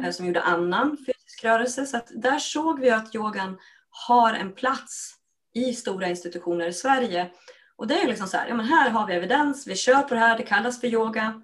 [0.00, 0.12] mm.
[0.12, 1.86] som gjorde annan fysisk rörelse.
[1.86, 3.58] Så där såg vi att yogan
[3.90, 5.14] har en plats
[5.54, 7.30] i stora institutioner i Sverige.
[7.78, 10.14] Och det är liksom så här, ja men här har vi evidens, vi kör på
[10.14, 11.42] det här, det kallas för yoga.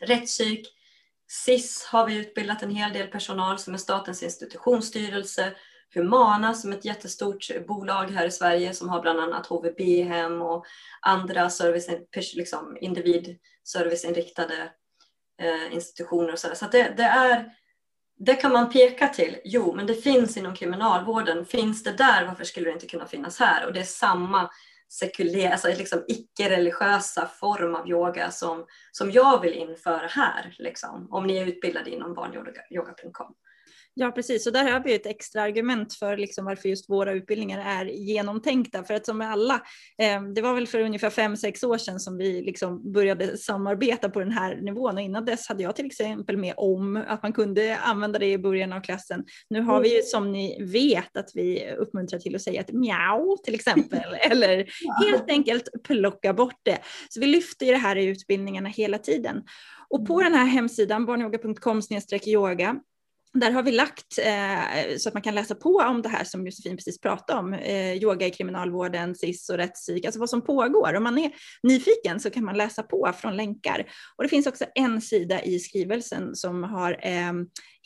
[0.00, 0.68] Rättspsyk,
[1.30, 5.52] SIS har vi utbildat en hel del personal som är Statens institutionsstyrelse,
[5.94, 10.66] Humana som är ett jättestort bolag här i Sverige som har bland annat HVB-hem och
[11.00, 11.88] andra service,
[12.34, 14.72] liksom individserviceinriktade
[15.42, 16.32] eh, institutioner.
[16.32, 17.50] Och så så det, det, är,
[18.18, 19.36] det kan man peka till.
[19.44, 21.46] Jo, men det finns inom kriminalvården.
[21.46, 23.66] Finns det där, varför skulle det inte kunna finnas här?
[23.66, 24.50] Och det är samma
[24.88, 31.26] sekulär, alltså liksom icke-religiösa form av yoga som, som jag vill införa här, liksom, om
[31.26, 33.34] ni är utbildade inom barnyoga.com.
[33.94, 34.46] Ja, precis.
[34.46, 38.84] Och där har vi ett extra argument för liksom varför just våra utbildningar är genomtänkta.
[38.84, 39.54] För att som med alla,
[40.02, 44.08] eh, det var väl för ungefär fem, sex år sedan som vi liksom började samarbeta
[44.08, 44.94] på den här nivån.
[44.94, 48.38] Och innan dess hade jag till exempel med om att man kunde använda det i
[48.38, 49.24] början av klassen.
[49.50, 53.36] Nu har vi ju som ni vet att vi uppmuntrar till att säga ett mjau
[53.44, 54.14] till exempel.
[54.30, 54.66] eller
[55.04, 56.78] helt enkelt plocka bort det.
[57.08, 59.42] Så vi lyfter ju det här i utbildningarna hela tiden.
[59.90, 60.32] Och på mm.
[60.32, 61.82] den här hemsidan, barnyoga.com
[62.26, 62.76] yoga,
[63.32, 66.46] där har vi lagt eh, så att man kan läsa på om det här som
[66.46, 70.94] Josefin precis pratade om, eh, yoga i kriminalvården, SIS och rättspsyk, alltså vad som pågår.
[70.94, 73.86] Om man är nyfiken så kan man läsa på från länkar.
[74.16, 77.32] Och det finns också en sida i skrivelsen som har eh,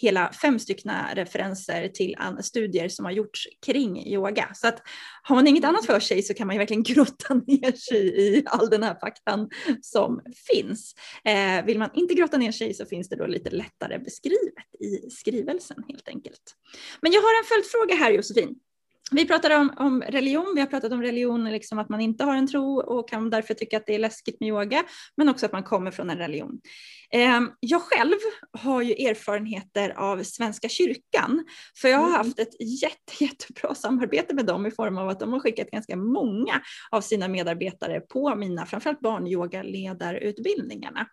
[0.02, 4.48] hela fem stycken referenser till studier som har gjorts kring yoga.
[4.54, 4.82] Så att
[5.22, 8.42] har man inget annat för sig så kan man ju verkligen grotta ner sig i
[8.46, 9.50] all den här faktan
[9.80, 10.20] som
[10.52, 10.94] finns.
[11.24, 15.10] Eh, vill man inte grotta ner sig så finns det då lite lättare beskrivet i
[15.10, 16.56] skrivelsen helt enkelt.
[17.00, 18.54] Men jag har en följdfråga här Josefin.
[19.10, 22.36] Vi pratade om, om, religion, vi har pratat om religion, liksom att man inte har
[22.36, 24.84] en tro och kan därför tycka att det är läskigt med yoga,
[25.16, 26.60] men också att man kommer från en religion.
[27.14, 28.16] Ehm, jag själv
[28.58, 31.44] har ju erfarenheter av Svenska kyrkan,
[31.80, 32.16] för jag har mm.
[32.16, 35.96] haft ett jätte, jättebra samarbete med dem i form av att de har skickat ganska
[35.96, 36.60] många
[36.90, 41.06] av sina medarbetare på mina, framförallt barnyogaledarutbildningarna.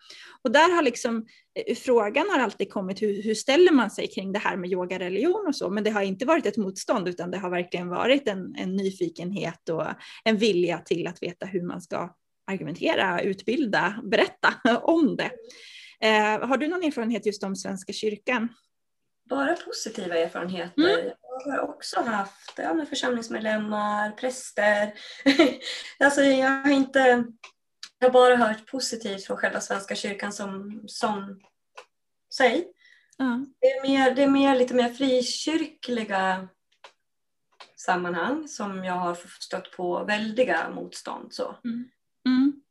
[0.43, 1.25] Och där har liksom
[1.67, 4.99] eh, frågan har alltid kommit hur, hur ställer man sig kring det här med yoga,
[4.99, 8.27] religion och så, men det har inte varit ett motstånd utan det har verkligen varit
[8.27, 9.85] en, en nyfikenhet och
[10.23, 12.15] en vilja till att veta hur man ska
[12.51, 15.31] argumentera, utbilda, berätta om det.
[16.03, 18.49] Eh, har du någon erfarenhet just om Svenska kyrkan?
[19.29, 20.99] Bara positiva erfarenheter.
[20.99, 21.11] Mm.
[21.45, 24.93] Jag har också haft ja, med församlingsmedlemmar, präster.
[25.99, 27.25] alltså jag har inte
[27.99, 31.39] jag har bara hört positivt från själva Svenska kyrkan som, som
[32.33, 32.71] sig.
[33.19, 33.53] Mm.
[33.59, 36.47] Det, är mer, det är mer, lite mer frikyrkliga
[37.75, 41.33] sammanhang som jag har stött på väldiga motstånd.
[41.33, 41.55] Så.
[41.65, 41.89] Mm.
[42.25, 42.61] Mm.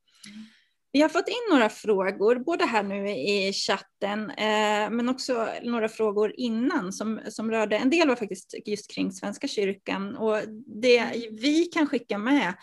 [0.98, 5.88] Vi har fått in några frågor, både här nu i chatten, eh, men också några
[5.88, 10.38] frågor innan som, som rörde, en del var faktiskt just kring Svenska kyrkan och
[10.82, 12.54] det vi kan skicka med,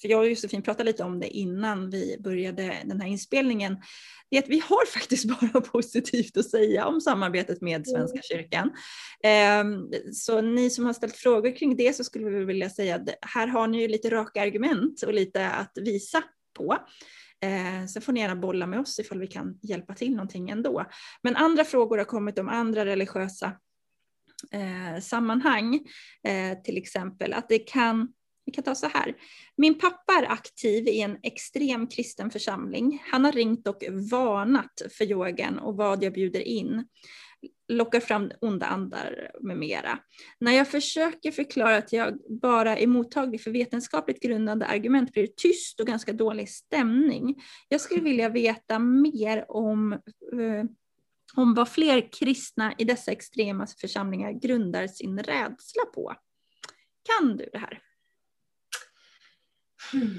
[0.00, 3.76] för jag och Josefin pratade lite om det innan vi började den här inspelningen,
[4.30, 8.70] det är att vi har faktiskt bara positivt att säga om samarbetet med Svenska kyrkan.
[9.24, 9.64] Eh,
[10.12, 13.46] så ni som har ställt frågor kring det så skulle vi vilja säga att här
[13.46, 16.22] har ni ju lite raka argument och lite att visa
[16.56, 16.78] på.
[17.40, 20.84] Eh, sen får ni gärna bolla med oss ifall vi kan hjälpa till någonting ändå.
[21.22, 23.52] Men andra frågor har kommit om andra religiösa
[24.52, 25.74] eh, sammanhang.
[26.24, 28.12] Eh, till exempel att det kan
[28.48, 29.14] vi kan ta så här.
[29.56, 33.02] Min pappa är aktiv i en extrem kristen församling.
[33.10, 36.84] Han har ringt och varnat för yogan och vad jag bjuder in
[37.68, 39.98] lockar fram onda andar med mera.
[40.38, 45.36] När jag försöker förklara att jag bara är mottaglig för vetenskapligt grundade argument blir det
[45.36, 47.42] tyst och ganska dålig stämning.
[47.68, 50.64] Jag skulle vilja veta mer om, eh,
[51.34, 56.14] om vad fler kristna i dessa extrema församlingar grundar sin rädsla på.
[57.02, 57.82] Kan du det här?
[59.92, 60.18] Hmm.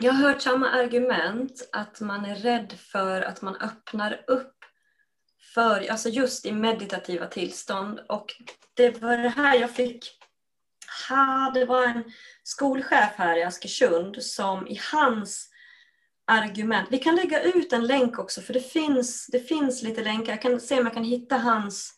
[0.00, 4.61] jag har hört samma argument, att man är rädd för att man öppnar upp
[5.54, 8.00] för, alltså just i meditativa tillstånd.
[8.08, 8.26] Och
[8.74, 10.18] det var det här jag fick,
[11.08, 12.04] ha, det var en
[12.42, 15.48] skolchef här i Askersund som i hans
[16.26, 20.32] argument, vi kan lägga ut en länk också för det finns, det finns lite länkar,
[20.32, 21.94] jag kan se om jag kan hitta hans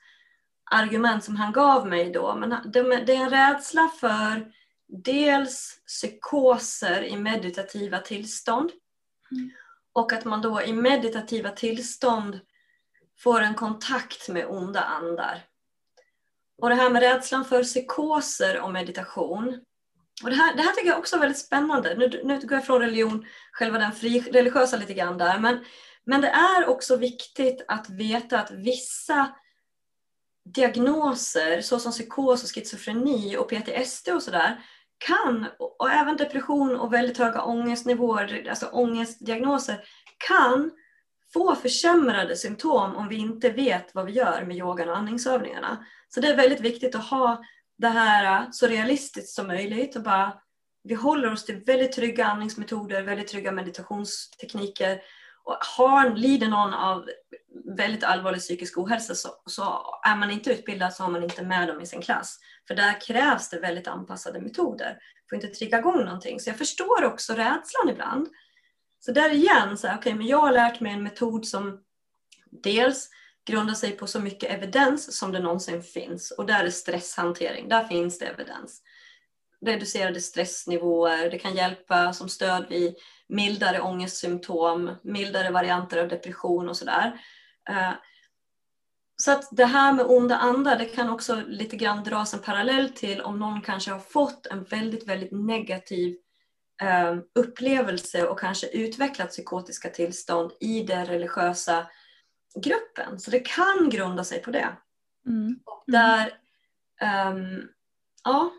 [0.70, 2.34] argument som han gav mig då.
[2.36, 4.52] Men det är en rädsla för
[4.88, 8.70] dels psykoser i meditativa tillstånd
[9.30, 9.50] mm.
[9.92, 12.40] och att man då i meditativa tillstånd
[13.18, 15.42] får en kontakt med onda andar.
[16.62, 19.60] Och det här med rädslan för psykoser och meditation.
[20.22, 21.94] Och det, här, det här tycker jag också är väldigt spännande.
[21.94, 25.38] Nu, nu går jag från religion, själva den fri, religiösa lite grann där.
[25.38, 25.64] Men,
[26.04, 29.34] men det är också viktigt att veta att vissa
[30.44, 34.60] diagnoser såsom psykos och schizofreni och PTSD och sådär
[34.98, 39.84] kan, och även depression och väldigt höga ångestnivåer, alltså ångestdiagnoser,
[40.28, 40.70] kan
[41.34, 45.84] få försämrade symptom om vi inte vet vad vi gör med yogan och andningsövningarna.
[46.08, 47.44] Så det är väldigt viktigt att ha
[47.78, 50.32] det här äh, så realistiskt som möjligt och bara
[50.84, 55.00] vi håller oss till väldigt trygga andningsmetoder, väldigt trygga meditationstekniker.
[55.44, 57.08] Och har, lider någon av
[57.76, 59.62] väldigt allvarlig psykisk ohälsa så, så,
[60.06, 62.38] är man inte utbildad så har man inte med dem i sin klass.
[62.68, 66.40] För där krävs det väldigt anpassade metoder för att inte trigga igång någonting.
[66.40, 68.28] Så jag förstår också rädslan ibland.
[69.04, 71.80] Så där igen, så här, okay, men jag har lärt mig en metod som
[72.62, 73.10] dels
[73.46, 76.30] grundar sig på så mycket evidens som det någonsin finns.
[76.30, 78.82] Och där är stresshantering, där finns det evidens.
[79.66, 82.94] Reducerade stressnivåer, det kan hjälpa som stöd vid
[83.28, 87.20] mildare ångestsymptom, mildare varianter av depression och sådär.
[87.70, 87.92] Eh,
[89.16, 92.90] så att det här med onda andar, det kan också lite grann dras en parallell
[92.90, 96.16] till om någon kanske har fått en väldigt, väldigt negativ
[97.34, 101.86] upplevelse och kanske utvecklat psykotiska tillstånd i den religiösa
[102.54, 103.20] gruppen.
[103.20, 104.76] Så det kan grunda sig på det.
[105.26, 105.60] Mm.
[105.64, 106.26] Och där,
[107.30, 107.68] um,
[108.24, 108.52] ja.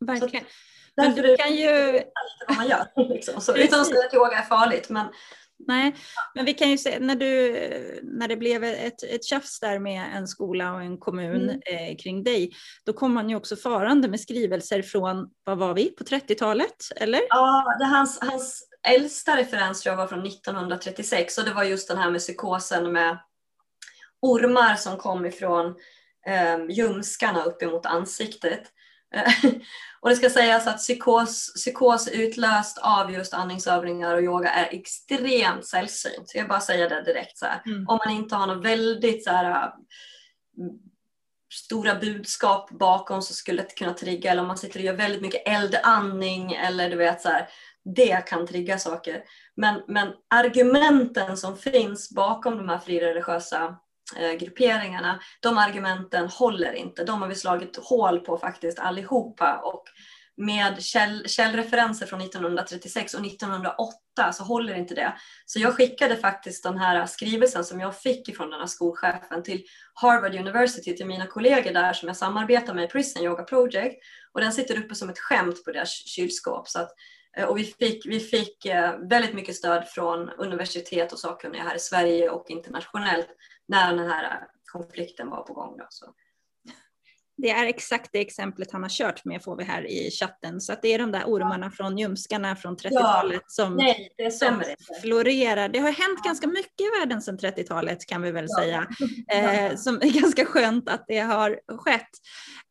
[0.00, 0.44] Verkligen.
[0.96, 2.02] Men du kan ju...
[2.48, 3.40] Vad man gör, liksom.
[3.40, 4.88] så, utan att säga att yoga är farligt.
[4.88, 5.06] Men
[5.66, 5.96] Nej,
[6.34, 7.52] men vi kan ju se när, du,
[8.02, 11.60] när det blev ett, ett tjafs där med en skola och en kommun mm.
[11.66, 12.52] eh, kring dig,
[12.84, 16.76] då kom man ju också farande med skrivelser från, vad var vi, på 30-talet?
[16.96, 17.20] Eller?
[17.28, 21.88] Ja, det hans, hans äldsta referens tror jag var från 1936 och det var just
[21.88, 23.18] den här med psykosen med
[24.22, 25.66] ormar som kom ifrån
[26.26, 28.62] eh, ljumskarna uppemot ansiktet.
[30.00, 35.66] Och det ska sägas att psykos, psykos utlöst av just andningsövningar och yoga är extremt
[35.66, 36.32] sällsynt.
[36.34, 37.38] Jag bara säga det direkt.
[37.38, 37.88] Så mm.
[37.88, 39.72] Om man inte har något väldigt så här,
[41.52, 44.30] stora budskap bakom så skulle det kunna trigga.
[44.30, 47.48] Eller om man sitter och gör väldigt mycket eldandning eller du vet så här,
[47.84, 49.22] det kan trigga saker.
[49.56, 53.76] Men, men argumenten som finns bakom de här frireligiösa
[54.16, 57.04] Eh, grupperingarna, de argumenten håller inte.
[57.04, 59.84] De har vi slagit hål på faktiskt allihopa och
[60.36, 65.14] med käll, källreferenser från 1936 och 1908 så håller inte det.
[65.46, 69.64] Så jag skickade faktiskt den här skrivelsen som jag fick från den här skolchefen till
[69.94, 73.96] Harvard University, till mina kollegor där som jag samarbetar med i Prison Yoga Project
[74.32, 76.68] och den sitter uppe som ett skämt på deras kylskåp.
[76.68, 76.90] Så att,
[77.36, 81.76] eh, och vi fick, vi fick eh, väldigt mycket stöd från universitet och sakkunniga här
[81.76, 83.28] i Sverige och internationellt
[83.68, 85.76] när den här konflikten var på gång.
[85.78, 86.14] Då, så.
[87.36, 90.60] Det är exakt det exemplet han har kört med får vi här i chatten.
[90.60, 94.30] Så att det är de där ormarna från ljumskarna från 30-talet ja, som, nej, det
[94.30, 94.62] som
[95.02, 95.68] florerar.
[95.68, 96.28] Det har hänt ja.
[96.28, 98.62] ganska mycket i världen sedan 30-talet kan vi väl ja.
[98.62, 98.88] säga.
[99.32, 102.10] Eh, som är ganska skönt att det har skett.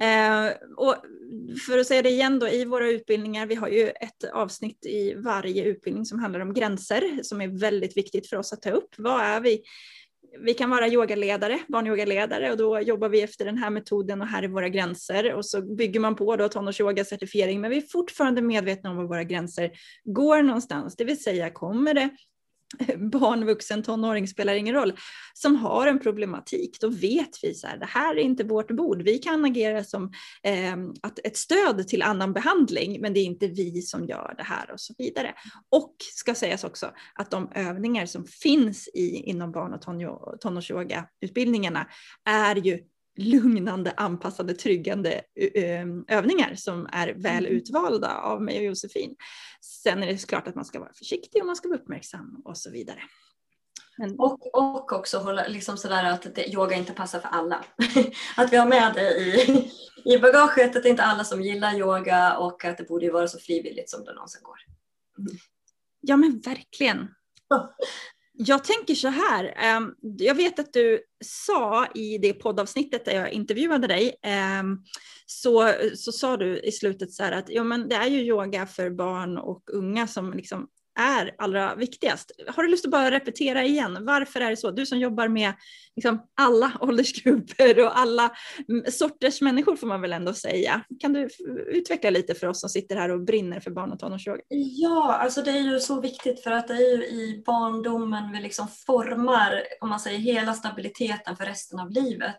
[0.01, 0.95] Eh, och
[1.67, 5.13] för att säga det igen då, i våra utbildningar, vi har ju ett avsnitt i
[5.13, 8.89] varje utbildning som handlar om gränser som är väldigt viktigt för oss att ta upp.
[8.97, 9.61] Vad är vi?
[10.39, 14.43] Vi kan vara yogaledare, barnyogaledare och då jobbar vi efter den här metoden och här
[14.43, 15.33] är våra gränser.
[15.33, 19.03] Och så bygger man på då tonårsyoga certifiering men vi är fortfarande medvetna om var
[19.03, 19.71] våra gränser
[20.03, 22.09] går någonstans, det vill säga kommer det
[23.11, 24.93] barn, vuxen, tonåring spelar ingen roll,
[25.33, 29.01] som har en problematik, då vet vi så här, det här är inte vårt bord.
[29.01, 30.11] Vi kan agera som
[30.43, 34.43] eh, att ett stöd till annan behandling, men det är inte vi som gör det
[34.43, 35.33] här och så vidare.
[35.69, 39.81] Och ska sägas också att de övningar som finns i, inom barn och
[40.41, 41.87] tonårsyoga-utbildningarna
[42.25, 42.79] är ju
[43.17, 45.21] lugnande, anpassade, tryggande
[46.07, 47.57] övningar som är väl mm.
[47.57, 49.15] utvalda av mig och Josefin.
[49.61, 52.57] Sen är det klart att man ska vara försiktig och man ska vara uppmärksam och
[52.57, 52.99] så vidare.
[53.97, 54.19] Men...
[54.19, 57.65] Och, och också hålla, liksom sådär att det, yoga inte passar för alla.
[58.37, 59.71] att vi har med det i,
[60.05, 63.27] i bagaget, att det är inte alla som gillar yoga och att det borde vara
[63.27, 64.57] så frivilligt som det någonsin går.
[65.17, 65.37] Mm.
[66.01, 66.97] Ja men verkligen.
[68.45, 73.31] Jag tänker så här, ehm, jag vet att du sa i det poddavsnittet där jag
[73.31, 74.77] intervjuade dig, ehm,
[75.25, 78.65] så, så sa du i slutet så här att ja, men det är ju yoga
[78.65, 80.67] för barn och unga som liksom
[80.99, 82.31] är allra viktigast.
[82.47, 83.97] Har du lust att bara repetera igen?
[84.05, 84.71] Varför är det så?
[84.71, 85.53] Du som jobbar med
[85.95, 88.31] liksom alla åldersgrupper och alla
[88.69, 90.81] mm, sorters människor får man väl ändå säga.
[90.99, 91.29] Kan du
[91.67, 94.41] utveckla lite för oss som sitter här och brinner för barn och tonårsyoga?
[94.49, 98.41] Ja, alltså det är ju så viktigt för att det är ju i barndomen vi
[98.41, 102.35] liksom formar, om man säger hela stabiliteten för resten av livet.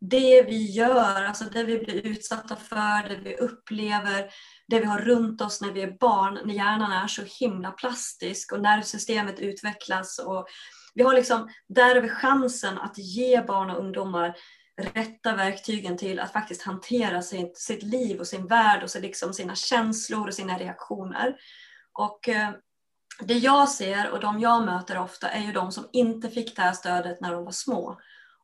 [0.00, 4.30] Det vi gör, alltså det vi blir utsatta för, det vi upplever,
[4.68, 8.52] det vi har runt oss när vi är barn, när hjärnan är så himla plastisk
[8.52, 10.18] och nervsystemet utvecklas.
[10.18, 10.46] Och
[10.94, 14.36] vi har liksom, där har vi chansen att ge barn och ungdomar
[14.94, 19.32] rätta verktygen till att faktiskt hantera sitt, sitt liv och sin värld och så liksom
[19.32, 21.36] sina känslor och sina reaktioner.
[21.92, 22.50] Och eh,
[23.20, 26.62] det jag ser och de jag möter ofta är ju de som inte fick det
[26.62, 28.00] här stödet när de var små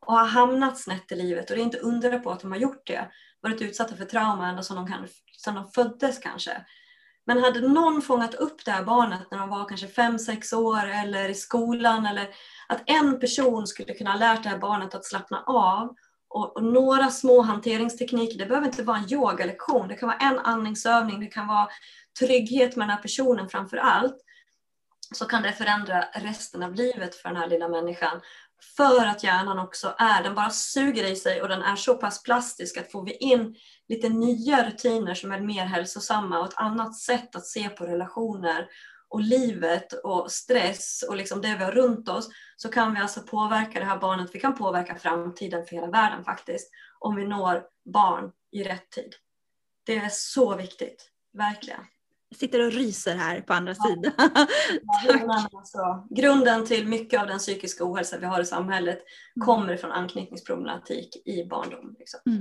[0.06, 2.58] och har hamnat snett i livet och det är inte undra på att de har
[2.58, 3.10] gjort det.
[3.42, 5.08] Varit utsatta för trauma ända som de, kan,
[5.44, 6.64] sedan de föddes kanske.
[7.26, 11.28] Men hade någon fångat upp det här barnet när de var kanske 5-6 år eller
[11.28, 12.28] i skolan eller
[12.68, 15.94] att en person skulle kunna ha lärt det här barnet att slappna av
[16.28, 20.38] och, och, några små hanteringstekniker, det behöver inte vara en yogalektion, det kan vara en
[20.38, 21.68] andningsövning, det kan vara
[22.20, 24.16] trygghet med den här personen framför allt,
[25.14, 28.20] så kan det förändra resten av livet för den här lilla människan.
[28.76, 32.22] För att hjärnan också är, den bara suger i sig och den är så pass
[32.22, 33.56] plastisk att får vi in
[33.88, 38.68] lite nya rutiner som är mer hälsosamma och ett annat sätt att se på relationer
[39.08, 43.20] och livet och stress och liksom det vi har runt oss så kan vi alltså
[43.20, 44.30] påverka det här barnet.
[44.32, 49.14] Vi kan påverka framtiden för hela världen faktiskt om vi når barn i rätt tid.
[49.84, 51.80] Det är så viktigt, verkligen.
[52.32, 53.84] Jag sitter och ryser här på andra ja.
[53.84, 54.12] sidan.
[55.08, 58.98] Ja, alltså, grunden till mycket av den psykiska ohälsa vi har i samhället
[59.36, 59.46] mm.
[59.46, 61.96] kommer från anknytningsproblematik i barndom.
[61.98, 62.20] Liksom.
[62.26, 62.38] Mm.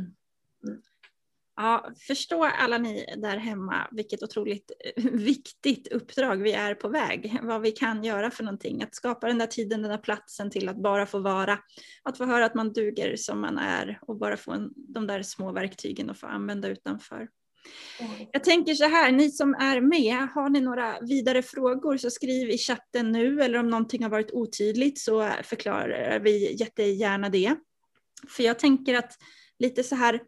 [0.68, 0.82] Mm.
[1.56, 4.72] Ja, förstå alla ni där hemma vilket otroligt
[5.14, 7.40] viktigt uppdrag vi är på väg.
[7.42, 8.84] Vad vi kan göra för någonting.
[8.84, 11.60] Att skapa den där tiden, den där platsen till att bara få vara.
[12.04, 15.24] Att få höra att man duger som man är och bara få en, de där
[15.24, 17.28] små verktygen att få använda utanför.
[18.32, 22.50] Jag tänker så här, ni som är med, har ni några vidare frågor så skriv
[22.50, 27.56] i chatten nu eller om någonting har varit otydligt så förklarar vi jättegärna det.
[28.30, 29.14] För jag tänker att
[29.60, 30.22] lite så här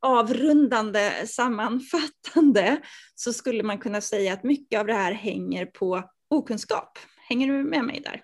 [0.00, 2.80] avrundande sammanfattande
[3.14, 6.98] så skulle man kunna säga att mycket av det här hänger på okunskap.
[7.28, 8.22] Hänger du med mig där?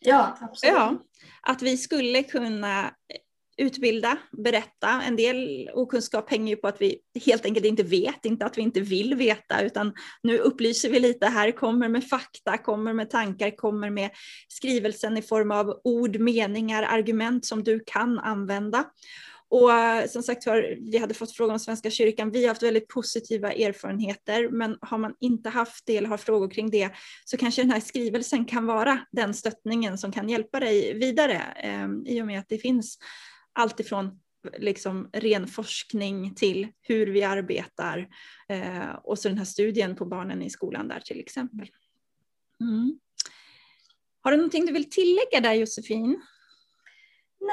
[0.00, 0.74] Ja, absolut.
[0.74, 0.98] Ja,
[1.42, 2.94] att vi skulle kunna
[3.56, 5.02] utbilda, berätta.
[5.02, 8.62] En del okunskap hänger ju på att vi helt enkelt inte vet, inte att vi
[8.62, 9.92] inte vill veta, utan
[10.22, 14.10] nu upplyser vi lite här, kommer med fakta, kommer med tankar, kommer med
[14.48, 18.84] skrivelsen i form av ord, meningar, argument som du kan använda.
[19.54, 22.30] Och eh, som sagt var, vi hade fått fråga om Svenska kyrkan.
[22.30, 26.50] Vi har haft väldigt positiva erfarenheter, men har man inte haft det eller har frågor
[26.50, 26.90] kring det
[27.24, 32.12] så kanske den här skrivelsen kan vara den stöttningen som kan hjälpa dig vidare eh,
[32.14, 32.98] i och med att det finns
[33.54, 34.20] allt ifrån
[34.58, 38.08] liksom ren forskning till hur vi arbetar
[38.48, 41.70] eh, och så den här studien på barnen i skolan där till exempel.
[42.60, 42.98] Mm.
[44.20, 46.22] Har du någonting du vill tillägga där Josefin?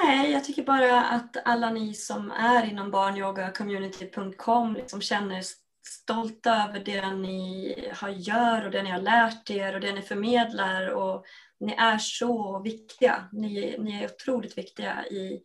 [0.03, 5.43] Nej, jag tycker bara att alla ni som är inom barnyogacommunity.com liksom känner
[5.87, 10.01] stolta över det ni har gör och det ni har lärt er och det ni
[10.01, 10.87] förmedlar.
[10.87, 11.25] Och
[11.59, 13.29] ni är så viktiga.
[13.31, 15.43] Ni, ni är otroligt viktiga i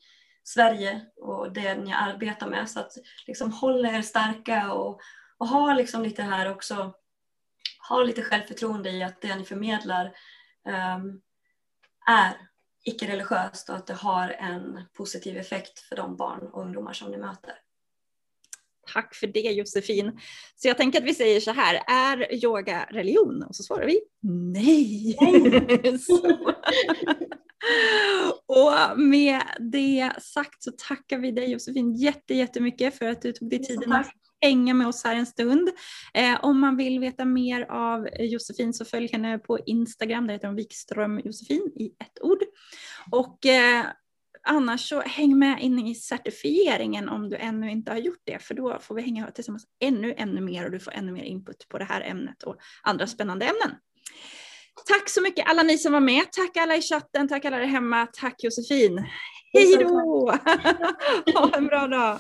[0.48, 2.70] Sverige och det ni arbetar med.
[2.70, 2.92] Så att
[3.26, 5.00] liksom håll er starka och,
[5.38, 6.94] och ha liksom lite här också,
[7.88, 10.04] ha lite självförtroende i att det ni förmedlar
[10.96, 11.20] um,
[12.06, 12.32] är
[12.84, 17.16] icke-religiöst och att det har en positiv effekt för de barn och ungdomar som ni
[17.16, 17.54] möter.
[18.92, 20.20] Tack för det Josefin.
[20.56, 23.42] Så jag tänker att vi säger så här, är yoga religion?
[23.42, 25.16] Och så svarar vi nej.
[25.20, 25.96] nej.
[28.46, 31.94] och med det sagt så tackar vi dig Josefin
[32.28, 34.10] jättemycket för att du tog dig tiden att
[34.40, 35.70] hänga med oss här en stund.
[36.14, 40.46] Eh, om man vill veta mer av Josefin så följ henne på Instagram, där heter
[40.46, 42.42] hon Wikström Josefin i ett ord.
[43.10, 43.86] Och eh,
[44.42, 48.54] annars så häng med in i certifieringen om du ännu inte har gjort det, för
[48.54, 51.78] då får vi hänga tillsammans ännu, ännu mer och du får ännu mer input på
[51.78, 53.76] det här ämnet och andra spännande ämnen.
[54.84, 56.32] Tack så mycket alla ni som var med.
[56.32, 58.06] Tack alla i chatten, tack alla där hemma.
[58.06, 59.06] Tack Josefin.
[59.52, 60.34] Hej då!
[61.34, 62.18] ha en bra dag.